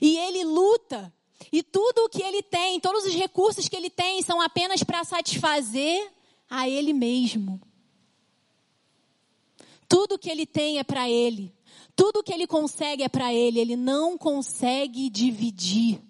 [0.00, 1.12] E ele luta,
[1.52, 5.04] e tudo o que ele tem, todos os recursos que ele tem são apenas para
[5.04, 6.10] satisfazer
[6.48, 7.60] a ele mesmo.
[9.88, 11.54] Tudo que ele tem é para ele.
[11.96, 13.58] Tudo que ele consegue é para ele.
[13.58, 16.00] Ele não consegue dividir.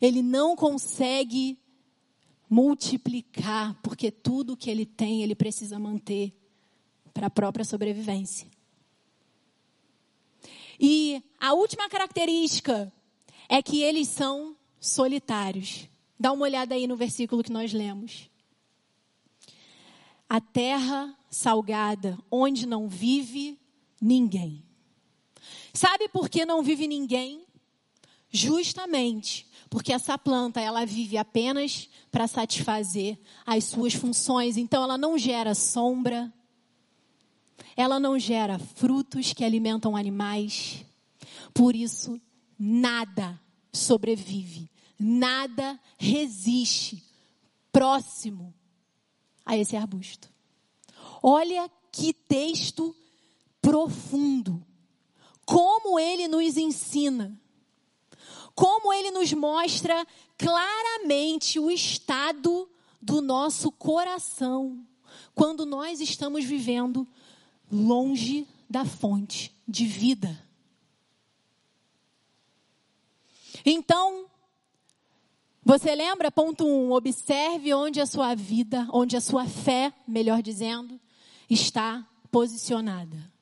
[0.00, 1.56] Ele não consegue
[2.50, 6.32] multiplicar, porque tudo que ele tem, ele precisa manter
[7.14, 8.46] para a própria sobrevivência.
[10.78, 12.92] E a última característica
[13.48, 15.88] é que eles são solitários.
[16.20, 18.28] Dá uma olhada aí no versículo que nós lemos.
[20.28, 23.58] A terra salgada, onde não vive
[24.00, 24.62] ninguém.
[25.72, 27.46] Sabe por que não vive ninguém?
[28.30, 35.18] Justamente porque essa planta ela vive apenas para satisfazer as suas funções, então ela não
[35.18, 36.32] gera sombra,
[37.76, 40.84] ela não gera frutos que alimentam animais.
[41.52, 42.20] Por isso,
[42.58, 43.40] nada
[43.72, 47.02] sobrevive, nada resiste
[47.72, 48.54] próximo
[49.44, 50.28] a esse arbusto.
[51.22, 52.94] Olha que texto
[53.60, 54.64] profundo.
[55.44, 57.38] Como ele nos ensina
[58.54, 60.06] como ele nos mostra
[60.38, 62.68] claramente o estado
[63.00, 64.86] do nosso coração
[65.34, 67.06] quando nós estamos vivendo
[67.74, 70.42] longe da fonte de vida.
[73.64, 74.26] Então,
[75.64, 80.42] você lembra, ponto 1, um, observe onde a sua vida, onde a sua fé, melhor
[80.42, 81.00] dizendo,
[81.48, 83.32] está posicionada.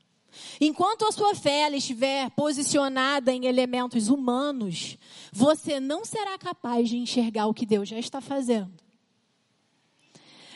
[0.60, 4.96] Enquanto a sua fé estiver posicionada em elementos humanos,
[5.30, 8.81] você não será capaz de enxergar o que Deus já está fazendo.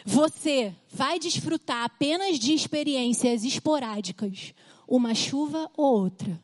[0.09, 4.55] Você vai desfrutar apenas de experiências esporádicas,
[4.87, 6.40] uma chuva ou outra.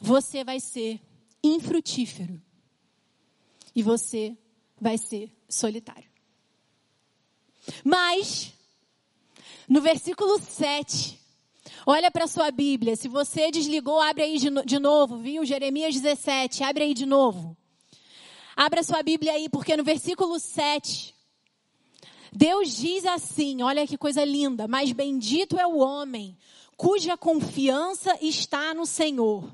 [0.00, 1.00] Você vai ser
[1.42, 2.40] infrutífero.
[3.74, 4.38] E você
[4.80, 6.08] vai ser solitário.
[7.84, 8.52] Mas,
[9.68, 11.18] no versículo 7,
[11.84, 12.94] olha para a sua Bíblia.
[12.94, 15.44] Se você desligou, abre aí de, de novo, viu?
[15.44, 17.56] Jeremias 17, abre aí de novo.
[18.56, 21.18] Abra sua Bíblia aí, porque no versículo 7,
[22.32, 26.36] Deus diz assim: olha que coisa linda, mas bendito é o homem
[26.80, 29.44] cuja confiança está no Senhor,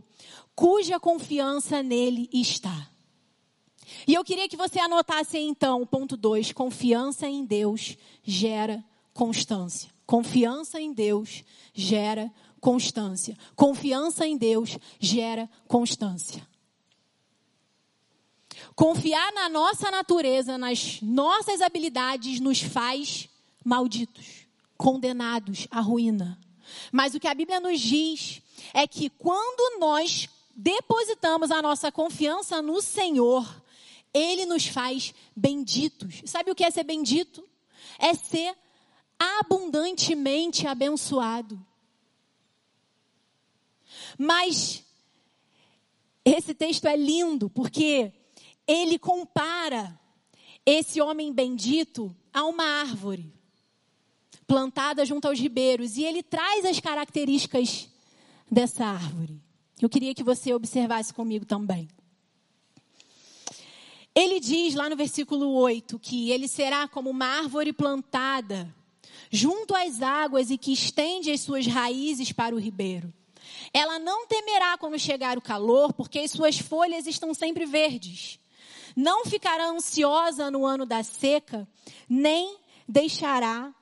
[0.55, 2.89] cuja confiança nele está.
[4.07, 9.91] E eu queria que você anotasse então o ponto 2: confiança em Deus gera constância.
[10.07, 11.43] Confiança em Deus
[11.75, 13.37] gera constância.
[13.57, 16.47] Confiança em Deus gera constância.
[18.77, 23.27] Confiar na nossa natureza, nas nossas habilidades, nos faz
[23.65, 26.39] malditos, condenados à ruína.
[26.93, 28.43] Mas o que a Bíblia nos diz
[28.75, 33.63] é que quando nós depositamos a nossa confiança no Senhor,
[34.13, 36.21] Ele nos faz benditos.
[36.27, 37.49] Sabe o que é ser bendito?
[37.99, 38.55] É ser
[39.19, 41.59] abundantemente abençoado.
[44.19, 44.85] Mas
[46.23, 48.13] esse texto é lindo porque
[48.67, 49.99] ele compara
[50.65, 53.33] esse homem bendito a uma árvore
[54.47, 57.89] plantada junto aos ribeiros e ele traz as características
[58.51, 59.41] dessa árvore.
[59.81, 61.89] Eu queria que você observasse comigo também.
[64.15, 68.75] Ele diz lá no versículo 8 que ele será como uma árvore plantada
[69.31, 73.13] junto às águas e que estende as suas raízes para o ribeiro.
[73.73, 78.39] Ela não temerá quando chegar o calor, porque as suas folhas estão sempre verdes.
[78.95, 81.67] Não ficará ansiosa no ano da seca,
[82.09, 83.75] nem deixará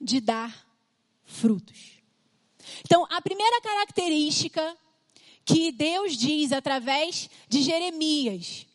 [0.00, 0.66] de dar
[1.24, 2.00] frutos.
[2.84, 4.76] Então, a primeira característica
[5.44, 8.66] que Deus diz através de Jeremias,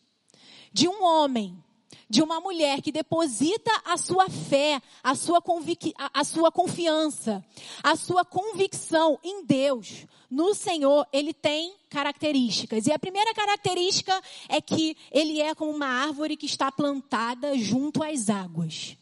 [0.72, 1.62] de um homem,
[2.12, 5.94] de uma mulher que deposita a sua fé, a sua, convic...
[5.96, 7.42] a sua confiança,
[7.82, 12.86] a sua convicção em Deus, no Senhor, ele tem características.
[12.86, 14.12] E a primeira característica
[14.46, 18.94] é que ele é como uma árvore que está plantada junto às águas.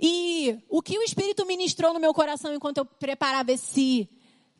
[0.00, 4.08] E o que o Espírito ministrou no meu coração enquanto eu preparava esse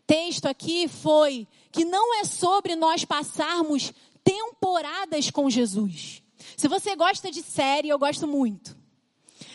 [0.07, 3.93] texto aqui foi que não é sobre nós passarmos
[4.27, 6.21] temporadas com Jesus.
[6.57, 8.77] Se você gosta de série, eu gosto muito.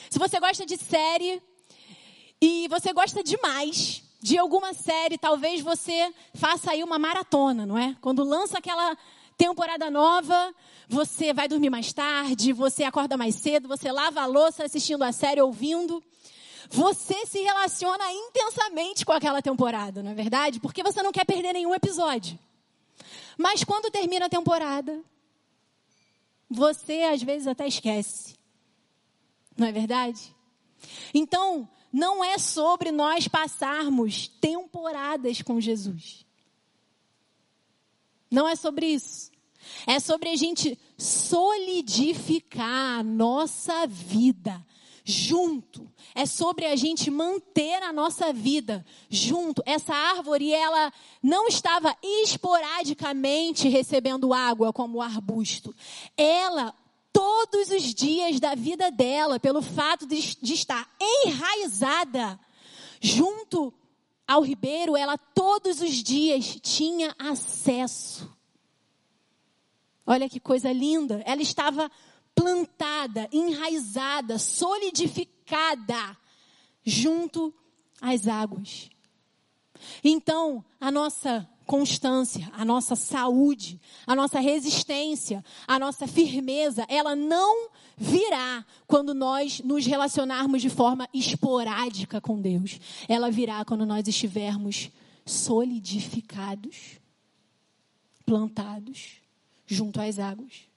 [0.09, 1.41] Se você gosta de série
[2.41, 7.97] e você gosta demais de alguma série, talvez você faça aí uma maratona, não é?
[7.99, 8.97] Quando lança aquela
[9.37, 10.53] temporada nova,
[10.87, 15.11] você vai dormir mais tarde, você acorda mais cedo, você lava a louça assistindo a
[15.11, 16.01] série, ouvindo.
[16.69, 20.59] Você se relaciona intensamente com aquela temporada, não é verdade?
[20.59, 22.39] Porque você não quer perder nenhum episódio.
[23.41, 25.03] Mas quando termina a temporada,
[26.47, 28.37] você às vezes até esquece.
[29.57, 30.35] Não é verdade?
[31.11, 36.23] Então, não é sobre nós passarmos temporadas com Jesus.
[38.29, 39.30] Não é sobre isso.
[39.85, 44.63] É sobre a gente solidificar a nossa vida
[45.03, 45.89] junto.
[46.13, 49.61] É sobre a gente manter a nossa vida junto.
[49.65, 55.73] Essa árvore, ela não estava esporadicamente recebendo água como arbusto.
[56.15, 56.73] Ela,
[57.11, 62.39] todos os dias da vida dela, pelo fato de, de estar enraizada
[62.99, 63.73] junto
[64.27, 68.40] ao ribeiro, ela todos os dias tinha acesso
[70.05, 71.21] Olha que coisa linda.
[71.25, 71.89] Ela estava
[72.35, 76.17] plantada, enraizada, solidificada
[76.83, 77.53] junto
[78.01, 78.89] às águas.
[80.03, 87.69] Então, a nossa constância, a nossa saúde, a nossa resistência, a nossa firmeza, ela não
[87.95, 92.79] virá quando nós nos relacionarmos de forma esporádica com Deus.
[93.07, 94.91] Ela virá quando nós estivermos
[95.25, 96.99] solidificados,
[98.25, 99.20] plantados
[99.73, 100.71] junto às águas.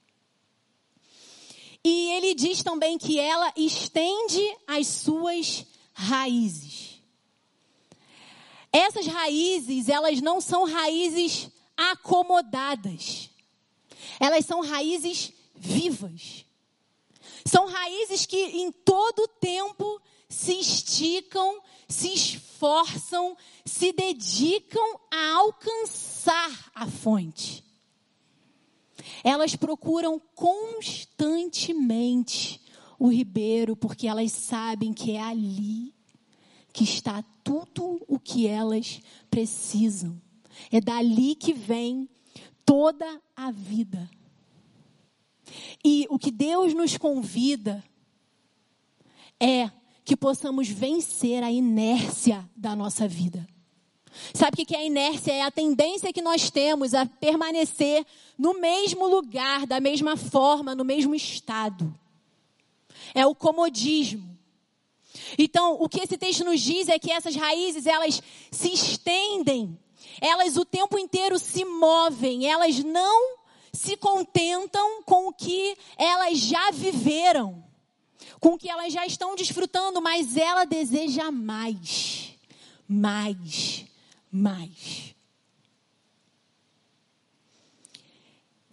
[1.85, 7.03] E ele diz também que ela estende as suas raízes.
[8.73, 13.31] Essas raízes, elas não são raízes acomodadas.
[14.19, 16.45] Elas são raízes vivas.
[17.45, 26.87] São raízes que em todo tempo se esticam, se esforçam, se dedicam a alcançar a
[26.87, 27.64] fonte.
[29.23, 32.61] Elas procuram constantemente
[32.99, 35.95] o ribeiro, porque elas sabem que é ali
[36.73, 40.21] que está tudo o que elas precisam.
[40.73, 42.09] É dali que vem
[42.65, 44.11] toda a vida.
[45.85, 47.85] E o que Deus nos convida
[49.39, 49.71] é
[50.05, 53.47] que possamos vencer a inércia da nossa vida.
[54.33, 55.33] Sabe o que é a inércia?
[55.33, 58.05] É a tendência que nós temos a permanecer
[58.39, 61.95] no mesmo lugar, da mesma forma, no mesmo estado.
[63.15, 64.35] É o comodismo.
[65.39, 69.79] Então, o que esse texto nos diz é que essas raízes, elas se estendem,
[70.21, 73.37] elas o tempo inteiro se movem, elas não
[73.73, 77.65] se contentam com o que elas já viveram,
[78.41, 82.35] com o que elas já estão desfrutando, mas ela deseja mais,
[82.89, 83.85] mais,
[84.35, 85.15] mais.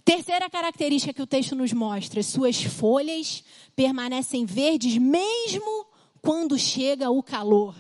[0.03, 3.43] Terceira característica que o texto nos mostra: suas folhas
[3.75, 5.85] permanecem verdes mesmo
[6.21, 7.75] quando chega o calor.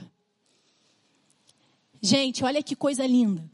[1.99, 3.49] Gente, olha que coisa linda.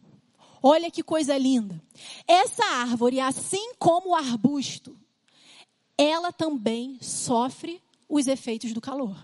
[0.62, 1.82] Olha que coisa linda.
[2.28, 4.98] Essa árvore, assim como o arbusto,
[5.98, 9.18] ela também sofre os efeitos do calor.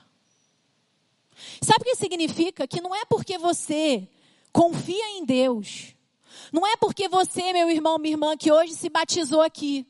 [1.61, 2.67] Sabe o que significa?
[2.67, 4.07] Que não é porque você
[4.53, 5.95] confia em Deus,
[6.51, 9.87] Não é porque você, meu irmão, minha irmã, que hoje se batizou aqui,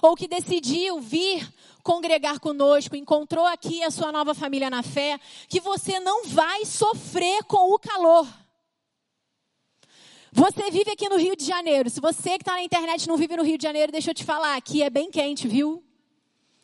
[0.00, 1.52] ou que decidiu vir
[1.82, 7.42] congregar conosco, encontrou aqui a sua nova família na fé, que você não vai sofrer
[7.44, 8.26] com o calor.
[10.30, 11.90] Você vive aqui no Rio de Janeiro.
[11.90, 14.24] Se você que está na internet não vive no Rio de Janeiro, deixa eu te
[14.24, 15.82] falar, aqui é bem quente, viu?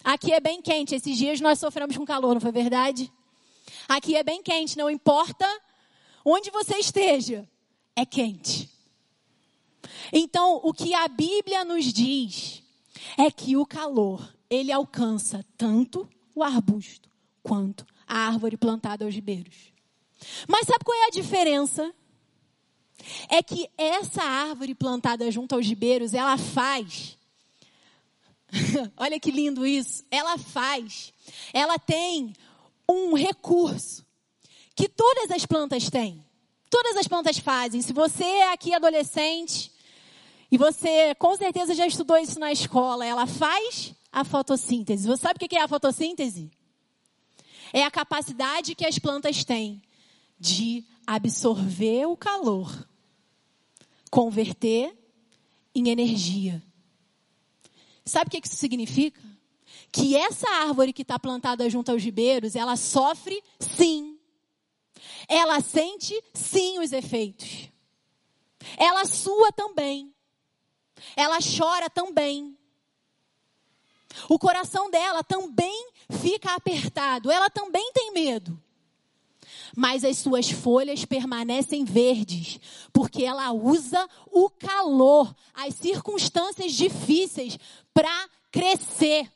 [0.04, 0.94] Aqui é bem quente.
[0.94, 3.12] Esses dias nós sofremos com calor, não foi verdade?
[3.88, 5.46] Aqui é bem quente, não importa
[6.24, 7.48] onde você esteja,
[7.96, 8.70] é quente.
[10.12, 12.62] Então, o que a Bíblia nos diz
[13.16, 17.08] é que o calor, ele alcança tanto o arbusto
[17.42, 19.72] quanto a árvore plantada aos ribeiros.
[20.48, 21.94] Mas sabe qual é a diferença?
[23.28, 27.16] É que essa árvore plantada junto aos ribeiros, ela faz.
[28.96, 30.04] Olha que lindo isso.
[30.10, 31.12] Ela faz.
[31.52, 32.34] Ela tem
[32.88, 34.04] um recurso
[34.80, 36.24] que todas as plantas têm.
[36.70, 37.82] Todas as plantas fazem.
[37.82, 39.70] Se você é aqui adolescente
[40.50, 45.06] e você com certeza já estudou isso na escola, ela faz a fotossíntese.
[45.06, 46.50] Você sabe o que é a fotossíntese?
[47.74, 49.82] É a capacidade que as plantas têm
[50.38, 52.88] de absorver o calor,
[54.10, 54.96] converter
[55.74, 56.62] em energia.
[58.02, 59.20] Sabe o que isso significa?
[59.92, 64.09] Que essa árvore que está plantada junto aos ribeiros, ela sofre sim.
[65.30, 67.70] Ela sente sim os efeitos.
[68.76, 70.12] Ela sua também.
[71.14, 72.58] Ela chora também.
[74.28, 77.30] O coração dela também fica apertado.
[77.30, 78.60] Ela também tem medo.
[79.76, 82.58] Mas as suas folhas permanecem verdes,
[82.92, 87.56] porque ela usa o calor, as circunstâncias difíceis
[87.94, 89.30] para crescer.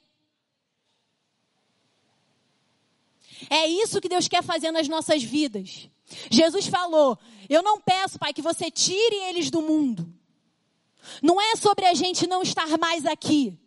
[3.51, 5.89] É isso que Deus quer fazer nas nossas vidas.
[6.31, 7.19] Jesus falou:
[7.49, 10.13] Eu não peço, Pai, que você tire eles do mundo.
[11.23, 13.59] Não é sobre a gente não estar mais aqui.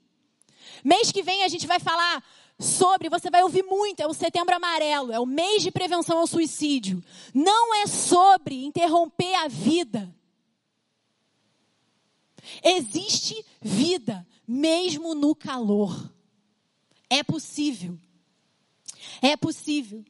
[0.84, 2.24] Mês que vem a gente vai falar
[2.60, 6.28] sobre, você vai ouvir muito, é o Setembro Amarelo, é o mês de prevenção ao
[6.28, 7.04] suicídio.
[7.34, 10.14] Não é sobre interromper a vida.
[12.64, 16.12] Existe vida, mesmo no calor.
[17.10, 18.00] É possível.
[19.22, 20.04] É possível.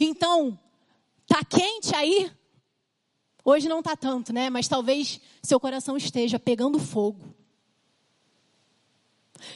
[0.00, 0.58] Então,
[1.26, 2.30] tá quente aí?
[3.44, 4.50] Hoje não tá tanto, né?
[4.50, 7.34] Mas talvez seu coração esteja pegando fogo.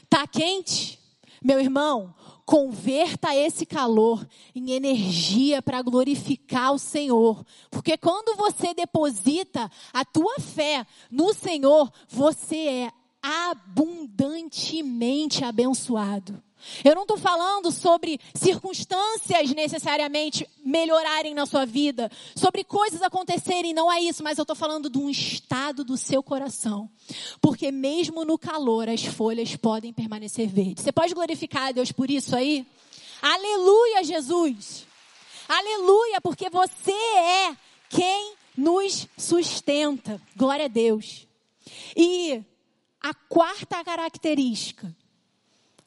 [0.08, 0.98] Tá quente?
[1.42, 7.44] Meu irmão, converta esse calor em energia para glorificar o Senhor.
[7.70, 12.92] Porque quando você deposita a tua fé no Senhor, você é
[13.22, 16.42] abundantemente abençoado.
[16.84, 23.90] Eu não estou falando sobre circunstâncias necessariamente melhorarem na sua vida, sobre coisas acontecerem, não
[23.90, 26.90] é isso, mas eu estou falando de um estado do seu coração.
[27.40, 30.84] Porque mesmo no calor, as folhas podem permanecer verdes.
[30.84, 32.66] Você pode glorificar a Deus por isso aí?
[33.22, 34.86] Aleluia, Jesus!
[35.48, 37.56] Aleluia, porque você é
[37.88, 40.20] quem nos sustenta.
[40.36, 41.26] Glória a Deus.
[41.96, 42.40] E
[43.02, 44.94] a quarta característica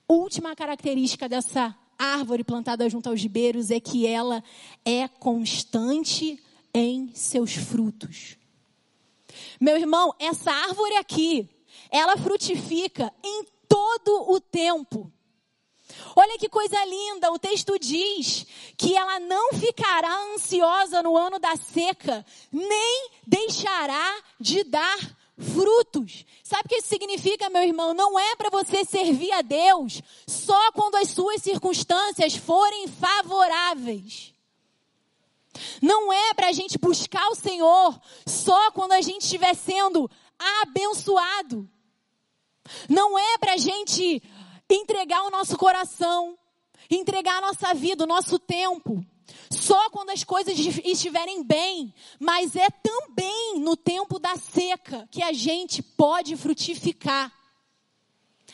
[0.07, 4.43] última característica dessa árvore plantada junto aos ribeiros é que ela
[4.83, 6.41] é constante
[6.73, 8.37] em seus frutos.
[9.59, 11.49] Meu irmão, essa árvore aqui,
[11.89, 15.11] ela frutifica em todo o tempo.
[16.15, 18.45] Olha que coisa linda, o texto diz
[18.77, 24.97] que ela não ficará ansiosa no ano da seca, nem deixará de dar
[25.37, 26.25] frutos.
[26.43, 27.93] Sabe o que isso significa, meu irmão?
[27.93, 34.33] Não é para você servir a Deus só quando as suas circunstâncias forem favoráveis.
[35.81, 40.09] Não é para a gente buscar o Senhor só quando a gente estiver sendo
[40.61, 41.69] abençoado.
[42.89, 44.21] Não é para a gente
[44.69, 46.37] entregar o nosso coração,
[46.89, 49.05] entregar a nossa vida, o nosso tempo
[49.53, 55.31] só quando as coisas estiverem bem, mas é também no tempo da seca que a
[55.33, 57.31] gente pode frutificar.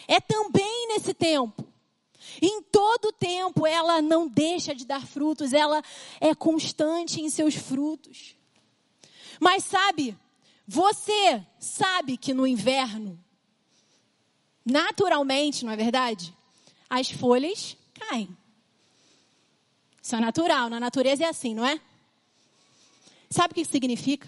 [0.08, 1.68] É também nesse tempo.
[2.41, 5.82] Em todo tempo ela não deixa de dar frutos, ela
[6.20, 8.36] é constante em seus frutos.
[9.39, 10.18] Mas sabe,
[10.68, 13.20] você sabe que no inverno,
[14.66, 16.36] naturalmente, não é verdade?
[16.89, 18.38] As folhas caem.
[20.10, 21.80] Isso é natural, na natureza é assim, não é?
[23.30, 24.28] Sabe o que significa?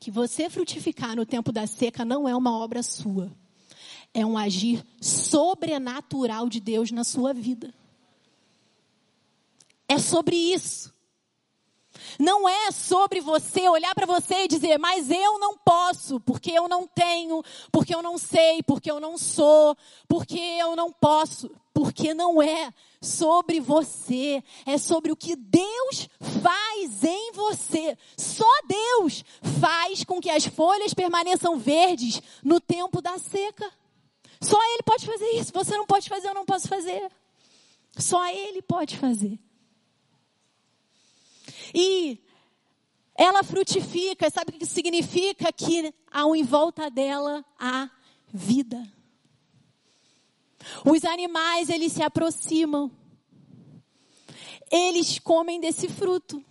[0.00, 3.30] Que você frutificar no tempo da seca não é uma obra sua.
[4.14, 7.74] É um agir sobrenatural de Deus na sua vida.
[9.86, 10.90] É sobre isso.
[12.18, 16.68] Não é sobre você olhar para você e dizer, mas eu não posso, porque eu
[16.68, 19.76] não tenho, porque eu não sei, porque eu não sou,
[20.08, 21.50] porque eu não posso.
[21.74, 26.08] Porque não é sobre você, é sobre o que Deus
[26.42, 27.98] faz em você.
[28.16, 29.22] Só Deus
[29.60, 33.70] faz com que as folhas permaneçam verdes no tempo da seca.
[34.40, 35.52] Só Ele pode fazer isso.
[35.52, 37.10] Você não pode fazer, eu não posso fazer.
[37.98, 39.38] Só Ele pode fazer.
[41.74, 42.18] E
[43.14, 45.52] ela frutifica, sabe o que significa?
[45.52, 47.90] Que ao em volta dela há
[48.32, 48.92] vida.
[50.84, 52.90] Os animais, eles se aproximam.
[54.70, 56.44] Eles comem desse fruto.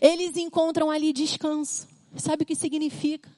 [0.00, 1.88] Eles encontram ali descanso.
[2.16, 3.30] Sabe o que significa?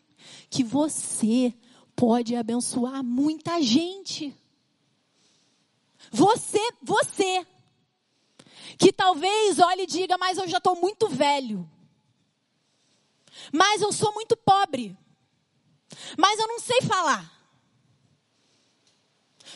[0.49, 1.55] Que você
[1.95, 4.35] pode abençoar muita gente.
[6.11, 7.47] Você, você,
[8.83, 11.71] que talvez olhe e diga, mas eu já estou muito velho.
[13.53, 14.99] Mas eu sou muito pobre.
[16.19, 17.31] Mas eu não sei falar.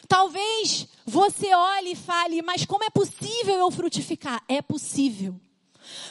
[0.06, 4.44] Talvez você olhe e fale, mas como é possível eu frutificar?
[4.48, 5.40] É possível.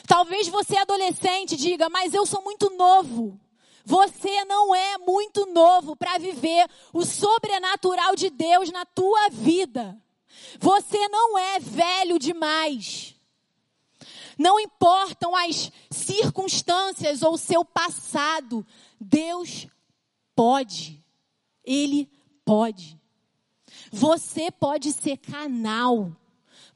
[0.06, 3.40] Talvez você adolescente diga, mas eu sou muito novo.
[3.82, 9.98] Você não é muito novo para viver o sobrenatural de Deus na tua vida.
[10.58, 13.14] Você não é velho demais.
[14.38, 18.66] Não importam as circunstâncias ou seu passado,
[19.00, 19.66] Deus
[20.34, 21.02] pode.
[21.64, 22.08] Ele
[22.44, 23.00] pode.
[23.90, 26.14] Você pode ser canal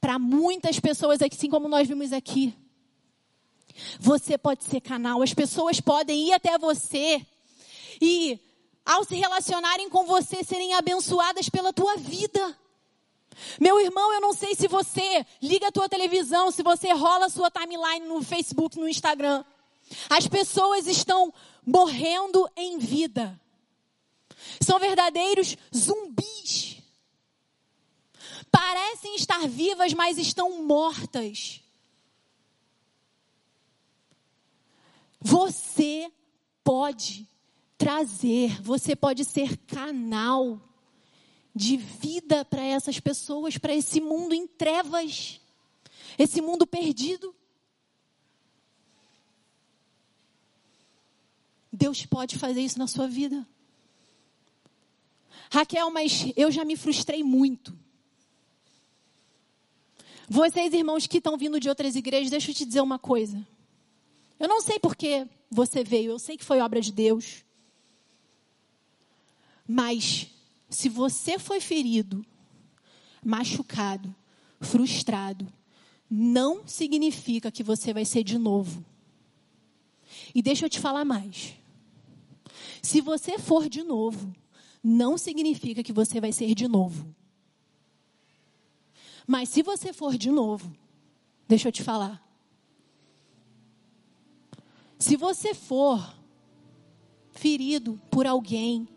[0.00, 2.54] para muitas pessoas, assim como nós vimos aqui.
[3.98, 5.22] Você pode ser canal.
[5.22, 7.24] As pessoas podem ir até você
[8.00, 8.40] e,
[8.84, 12.58] ao se relacionarem com você, serem abençoadas pela tua vida.
[13.60, 17.30] Meu irmão, eu não sei se você liga a tua televisão, se você rola a
[17.30, 19.44] sua timeline no Facebook, no Instagram.
[20.08, 21.32] As pessoas estão
[21.66, 23.40] morrendo em vida.
[24.60, 26.80] São verdadeiros zumbis
[28.50, 31.62] parecem estar vivas, mas estão mortas.
[35.20, 36.10] Você
[36.64, 37.28] pode
[37.76, 40.60] trazer, você pode ser canal
[41.54, 45.40] de vida para essas pessoas, para esse mundo em trevas,
[46.18, 47.34] esse mundo perdido.
[51.72, 53.46] Deus pode fazer isso na sua vida.
[55.50, 57.76] Raquel, mas eu já me frustrei muito.
[60.28, 63.44] Vocês, irmãos que estão vindo de outras igrejas, deixa eu te dizer uma coisa.
[64.38, 67.44] Eu não sei por que você veio, eu sei que foi obra de Deus.
[69.66, 70.28] Mas,
[70.70, 72.24] se você foi ferido,
[73.24, 74.14] machucado,
[74.60, 75.52] frustrado,
[76.08, 78.84] não significa que você vai ser de novo.
[80.34, 81.54] E deixa eu te falar mais.
[82.80, 84.34] Se você for de novo,
[84.82, 87.14] não significa que você vai ser de novo.
[89.26, 90.74] Mas se você for de novo,
[91.48, 92.24] deixa eu te falar.
[94.98, 96.14] Se você for
[97.32, 98.88] ferido por alguém,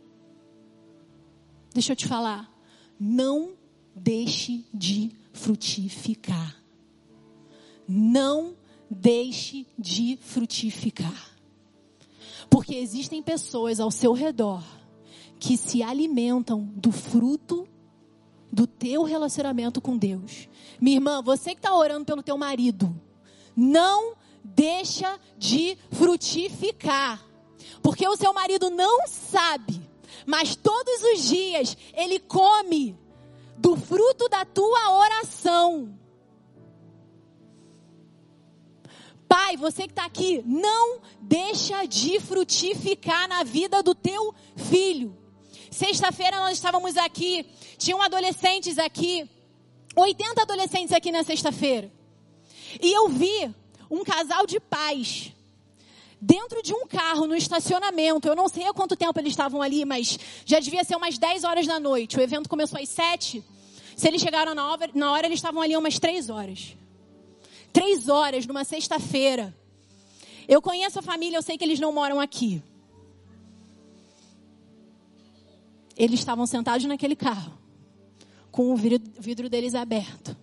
[1.73, 2.49] deixa eu te falar,
[2.99, 3.53] não
[3.95, 6.55] deixe de frutificar.
[7.87, 8.55] Não
[8.89, 11.31] deixe de frutificar.
[12.49, 14.63] Porque existem pessoas ao seu redor
[15.39, 17.67] que se alimentam do fruto
[18.51, 20.47] do teu relacionamento com Deus.
[20.79, 22.95] Minha irmã, você que está orando pelo teu marido,
[23.55, 27.23] não deixa de frutificar.
[27.81, 29.81] Porque o seu marido não sabe,
[30.25, 32.97] mas todos os dias ele come
[33.57, 35.97] do fruto da tua oração.
[39.27, 45.17] Pai, você que está aqui, não deixa de frutificar na vida do teu filho.
[45.71, 47.43] Sexta-feira nós estávamos aqui,
[47.77, 49.27] tinham adolescentes aqui,
[49.95, 51.91] 80 adolescentes aqui na sexta-feira.
[52.79, 53.53] E eu vi
[53.89, 55.31] um casal de pais
[56.25, 58.27] dentro de um carro no estacionamento.
[58.27, 61.43] Eu não sei há quanto tempo eles estavam ali, mas já devia ser umas 10
[61.43, 62.17] horas da noite.
[62.17, 63.43] O evento começou às 7.
[63.97, 66.77] Se eles chegaram na hora, na hora eles estavam ali umas 3 horas.
[67.73, 69.53] 3 horas numa sexta-feira.
[70.47, 72.63] Eu conheço a família, eu sei que eles não moram aqui.
[75.97, 77.53] Eles estavam sentados naquele carro,
[78.49, 80.35] com o vidro deles aberto,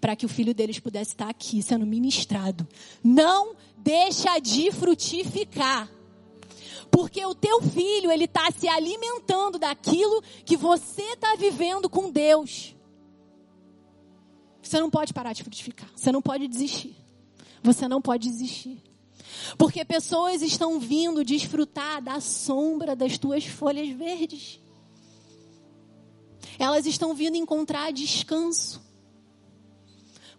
[0.00, 2.66] para que o filho deles pudesse estar aqui sendo ministrado.
[3.04, 3.54] Não
[3.86, 5.88] deixa de frutificar.
[6.90, 12.74] Porque o teu filho, ele está se alimentando daquilo que você está vivendo com Deus.
[14.60, 15.88] Você não pode parar de frutificar.
[15.94, 16.96] Você não pode desistir.
[17.62, 18.82] Você não pode desistir.
[19.56, 24.58] Porque pessoas estão vindo desfrutar da sombra das tuas folhas verdes.
[26.58, 28.82] Elas estão vindo encontrar descanso.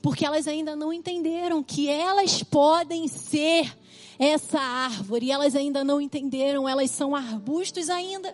[0.08, 3.78] Porque elas ainda não entenderam que elas podem ser
[4.18, 5.30] essa árvore.
[5.30, 8.34] Elas ainda não entenderam, elas são arbustos ainda.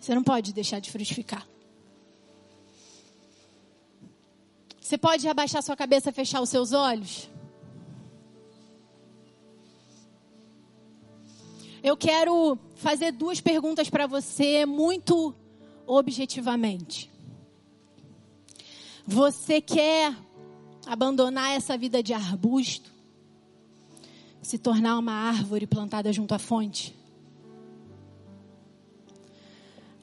[0.00, 1.46] Você não pode deixar de frutificar.
[4.80, 7.28] Você pode abaixar sua cabeça, fechar os seus olhos?
[11.82, 15.34] Eu quero fazer duas perguntas para você, muito
[15.86, 17.11] objetivamente.
[19.06, 20.14] Você quer
[20.86, 22.90] abandonar essa vida de arbusto?
[24.40, 26.94] Se tornar uma árvore plantada junto à fonte?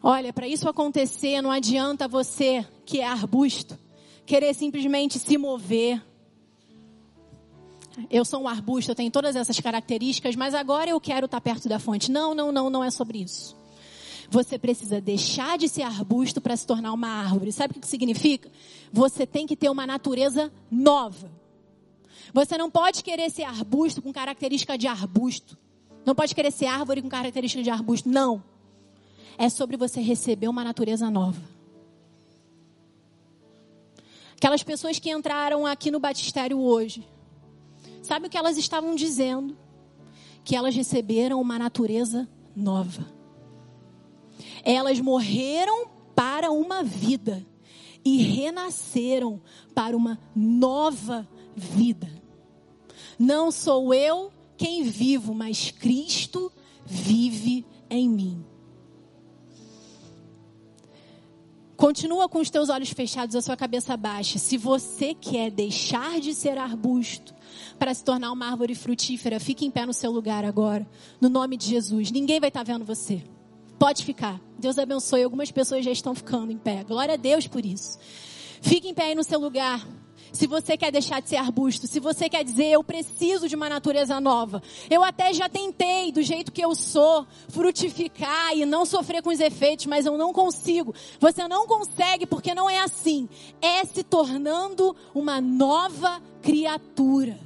[0.01, 3.77] Olha, para isso acontecer, não adianta você que é arbusto
[4.29, 5.99] querer simplesmente se mover.
[8.11, 11.67] Eu sou um arbusto, eu tenho todas essas características, mas agora eu quero estar perto
[11.67, 12.11] da fonte.
[12.11, 13.58] Não, não, não, não é sobre isso.
[14.31, 17.51] Você precisa deixar de ser arbusto para se tornar uma árvore.
[17.51, 18.49] Sabe o que significa?
[18.91, 21.31] Você tem que ter uma natureza nova.
[22.31, 25.57] Você não pode querer ser arbusto com característica de arbusto.
[26.05, 28.07] Não pode querer ser árvore com característica de arbusto.
[28.07, 28.43] Não.
[29.35, 31.41] É sobre você receber uma natureza nova.
[34.35, 37.05] Aquelas pessoas que entraram aqui no batistério hoje,
[38.01, 39.57] sabe o que elas estavam dizendo?
[40.43, 43.18] Que elas receberam uma natureza nova.
[44.63, 47.45] Elas morreram para uma vida
[48.03, 49.41] e renasceram
[49.73, 52.09] para uma nova vida.
[53.17, 56.51] Não sou eu quem vivo, mas Cristo
[56.85, 58.45] vive em mim.
[61.75, 64.37] Continua com os teus olhos fechados, a sua cabeça baixa.
[64.37, 67.33] Se você quer deixar de ser arbusto
[67.77, 70.85] para se tornar uma árvore frutífera, fique em pé no seu lugar agora,
[71.21, 72.11] no nome de Jesus.
[72.11, 73.23] Ninguém vai estar tá vendo você.
[73.79, 74.41] Pode ficar.
[74.59, 75.23] Deus abençoe.
[75.23, 76.83] Algumas pessoas já estão ficando em pé.
[76.83, 77.97] Glória a Deus por isso.
[78.61, 79.87] Fique em pé aí no seu lugar.
[80.33, 83.67] Se você quer deixar de ser arbusto, se você quer dizer eu preciso de uma
[83.67, 89.23] natureza nova, eu até já tentei do jeito que eu sou frutificar e não sofrer
[89.23, 90.93] com os efeitos, mas eu não consigo.
[91.19, 93.27] Você não consegue porque não é assim.
[93.61, 97.39] É se tornando uma nova criatura.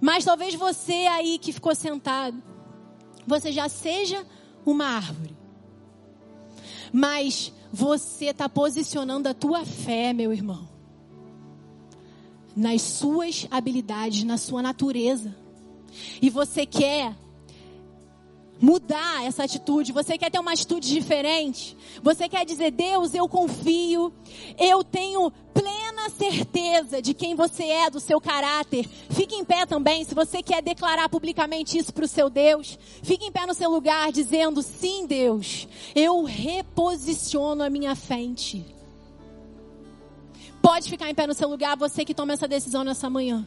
[0.00, 2.42] Mas talvez você aí que ficou sentado,
[3.26, 4.24] você já seja
[4.64, 5.36] uma árvore.
[6.92, 10.68] Mas você está posicionando a tua fé, meu irmão,
[12.56, 15.34] nas suas habilidades, na sua natureza.
[16.22, 17.14] E você quer
[18.60, 24.12] mudar essa atitude, você quer ter uma atitude diferente, você quer dizer, Deus, eu confio,
[24.58, 28.86] eu tenho plena certeza de quem você é, do seu caráter.
[29.10, 33.24] Fique em pé também, se você quer declarar publicamente isso para o seu Deus, fique
[33.24, 38.64] em pé no seu lugar dizendo, sim, Deus, eu reposiciono a minha frente.
[40.62, 43.46] Pode ficar em pé no seu lugar, você que toma essa decisão nessa manhã.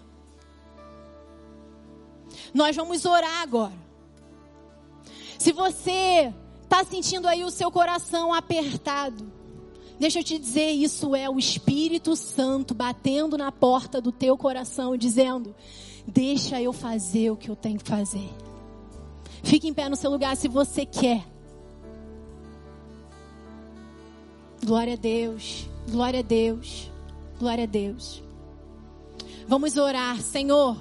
[2.53, 3.86] Nós vamos orar agora.
[5.37, 6.33] Se você
[6.63, 9.31] está sentindo aí o seu coração apertado,
[9.99, 14.97] deixa eu te dizer, isso é o Espírito Santo batendo na porta do teu coração
[14.97, 15.55] dizendo:
[16.07, 18.29] Deixa eu fazer o que eu tenho que fazer.
[19.43, 21.25] Fique em pé no seu lugar se você quer.
[24.65, 26.91] Glória a Deus, glória a Deus,
[27.39, 28.23] glória a Deus.
[29.47, 30.77] Vamos orar, Senhor.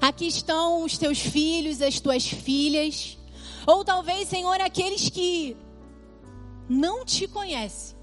[0.00, 3.18] Aqui estão os teus filhos, as tuas filhas.
[3.66, 5.56] Ou talvez, Senhor, aqueles que
[6.68, 7.96] não te conhecem.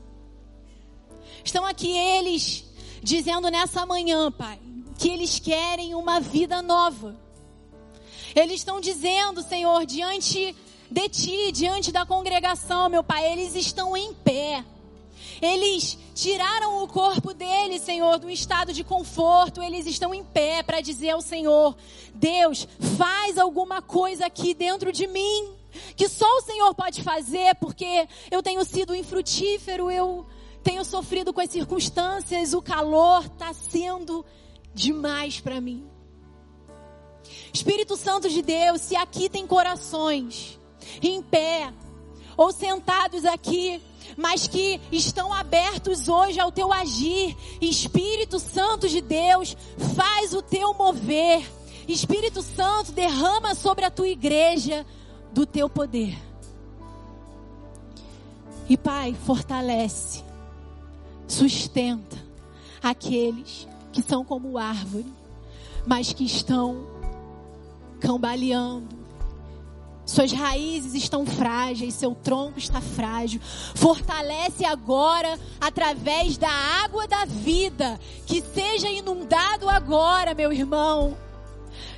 [1.43, 2.65] Estão aqui eles
[3.01, 4.59] dizendo nessa manhã, Pai,
[4.97, 7.15] que eles querem uma vida nova.
[8.35, 10.55] Eles estão dizendo, Senhor, diante
[10.89, 14.63] de ti, diante da congregação, meu Pai, eles estão em pé.
[15.43, 19.61] Eles tiraram o corpo deles, Senhor, do estado de conforto.
[19.61, 21.75] Eles estão em pé para dizer ao Senhor:
[22.13, 22.67] Deus,
[22.97, 25.53] faz alguma coisa aqui dentro de mim.
[25.95, 30.25] Que só o Senhor pode fazer, porque eu tenho sido infrutífero, eu
[30.63, 34.23] tenho sofrido com as circunstâncias, o calor está sendo
[34.73, 35.85] demais para mim.
[37.51, 40.59] Espírito Santo de Deus, se aqui tem corações
[41.01, 41.73] em pé
[42.37, 43.81] ou sentados aqui
[44.17, 47.35] mas que estão abertos hoje ao teu agir.
[47.61, 49.55] Espírito Santo de Deus,
[49.95, 51.43] faz o teu mover.
[51.87, 54.85] Espírito Santo, derrama sobre a tua igreja
[55.33, 56.17] do teu poder.
[58.69, 60.23] E Pai, fortalece,
[61.27, 62.17] sustenta,
[62.81, 65.11] aqueles que são como árvore,
[65.85, 66.87] mas que estão
[67.99, 69.02] cambaleando.
[70.05, 73.39] Suas raízes estão frágeis, seu tronco está frágil.
[73.73, 81.17] Fortalece agora através da água da vida, que seja inundado agora, meu irmão.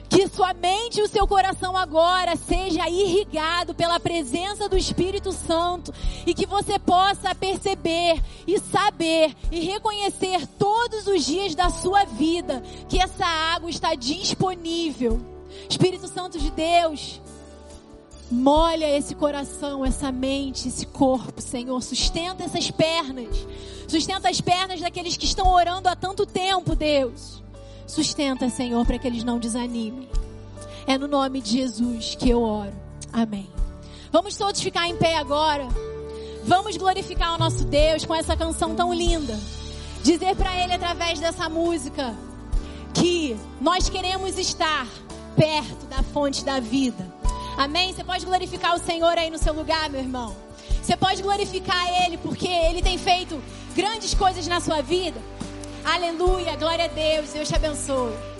[0.07, 5.91] Que sua mente e o seu coração agora seja irrigado pela presença do Espírito Santo
[6.27, 12.61] e que você possa perceber e saber e reconhecer todos os dias da sua vida
[12.87, 15.19] que essa água está disponível.
[15.67, 17.19] Espírito Santo de Deus,
[18.35, 21.81] molha esse coração, essa mente, esse corpo, Senhor.
[21.81, 23.47] Sustenta essas pernas.
[23.87, 27.41] Sustenta as pernas daqueles que estão orando há tanto tempo, Deus.
[27.87, 30.09] Sustenta, Senhor, para que eles não desanimem.
[30.85, 32.73] É no nome de Jesus que eu oro.
[33.11, 33.49] Amém.
[34.11, 35.67] Vamos todos ficar em pé agora.
[36.43, 39.39] Vamos glorificar o nosso Deus com essa canção tão linda.
[40.03, 42.15] Dizer para Ele através dessa música
[42.93, 44.87] que nós queremos estar
[45.35, 47.13] perto da fonte da vida.
[47.57, 47.93] Amém?
[47.93, 50.35] Você pode glorificar o Senhor aí no seu lugar, meu irmão.
[50.81, 53.41] Você pode glorificar Ele porque Ele tem feito
[53.75, 55.19] grandes coisas na sua vida.
[55.83, 58.34] Aleluia, glória a Deus, Deus te abençoe.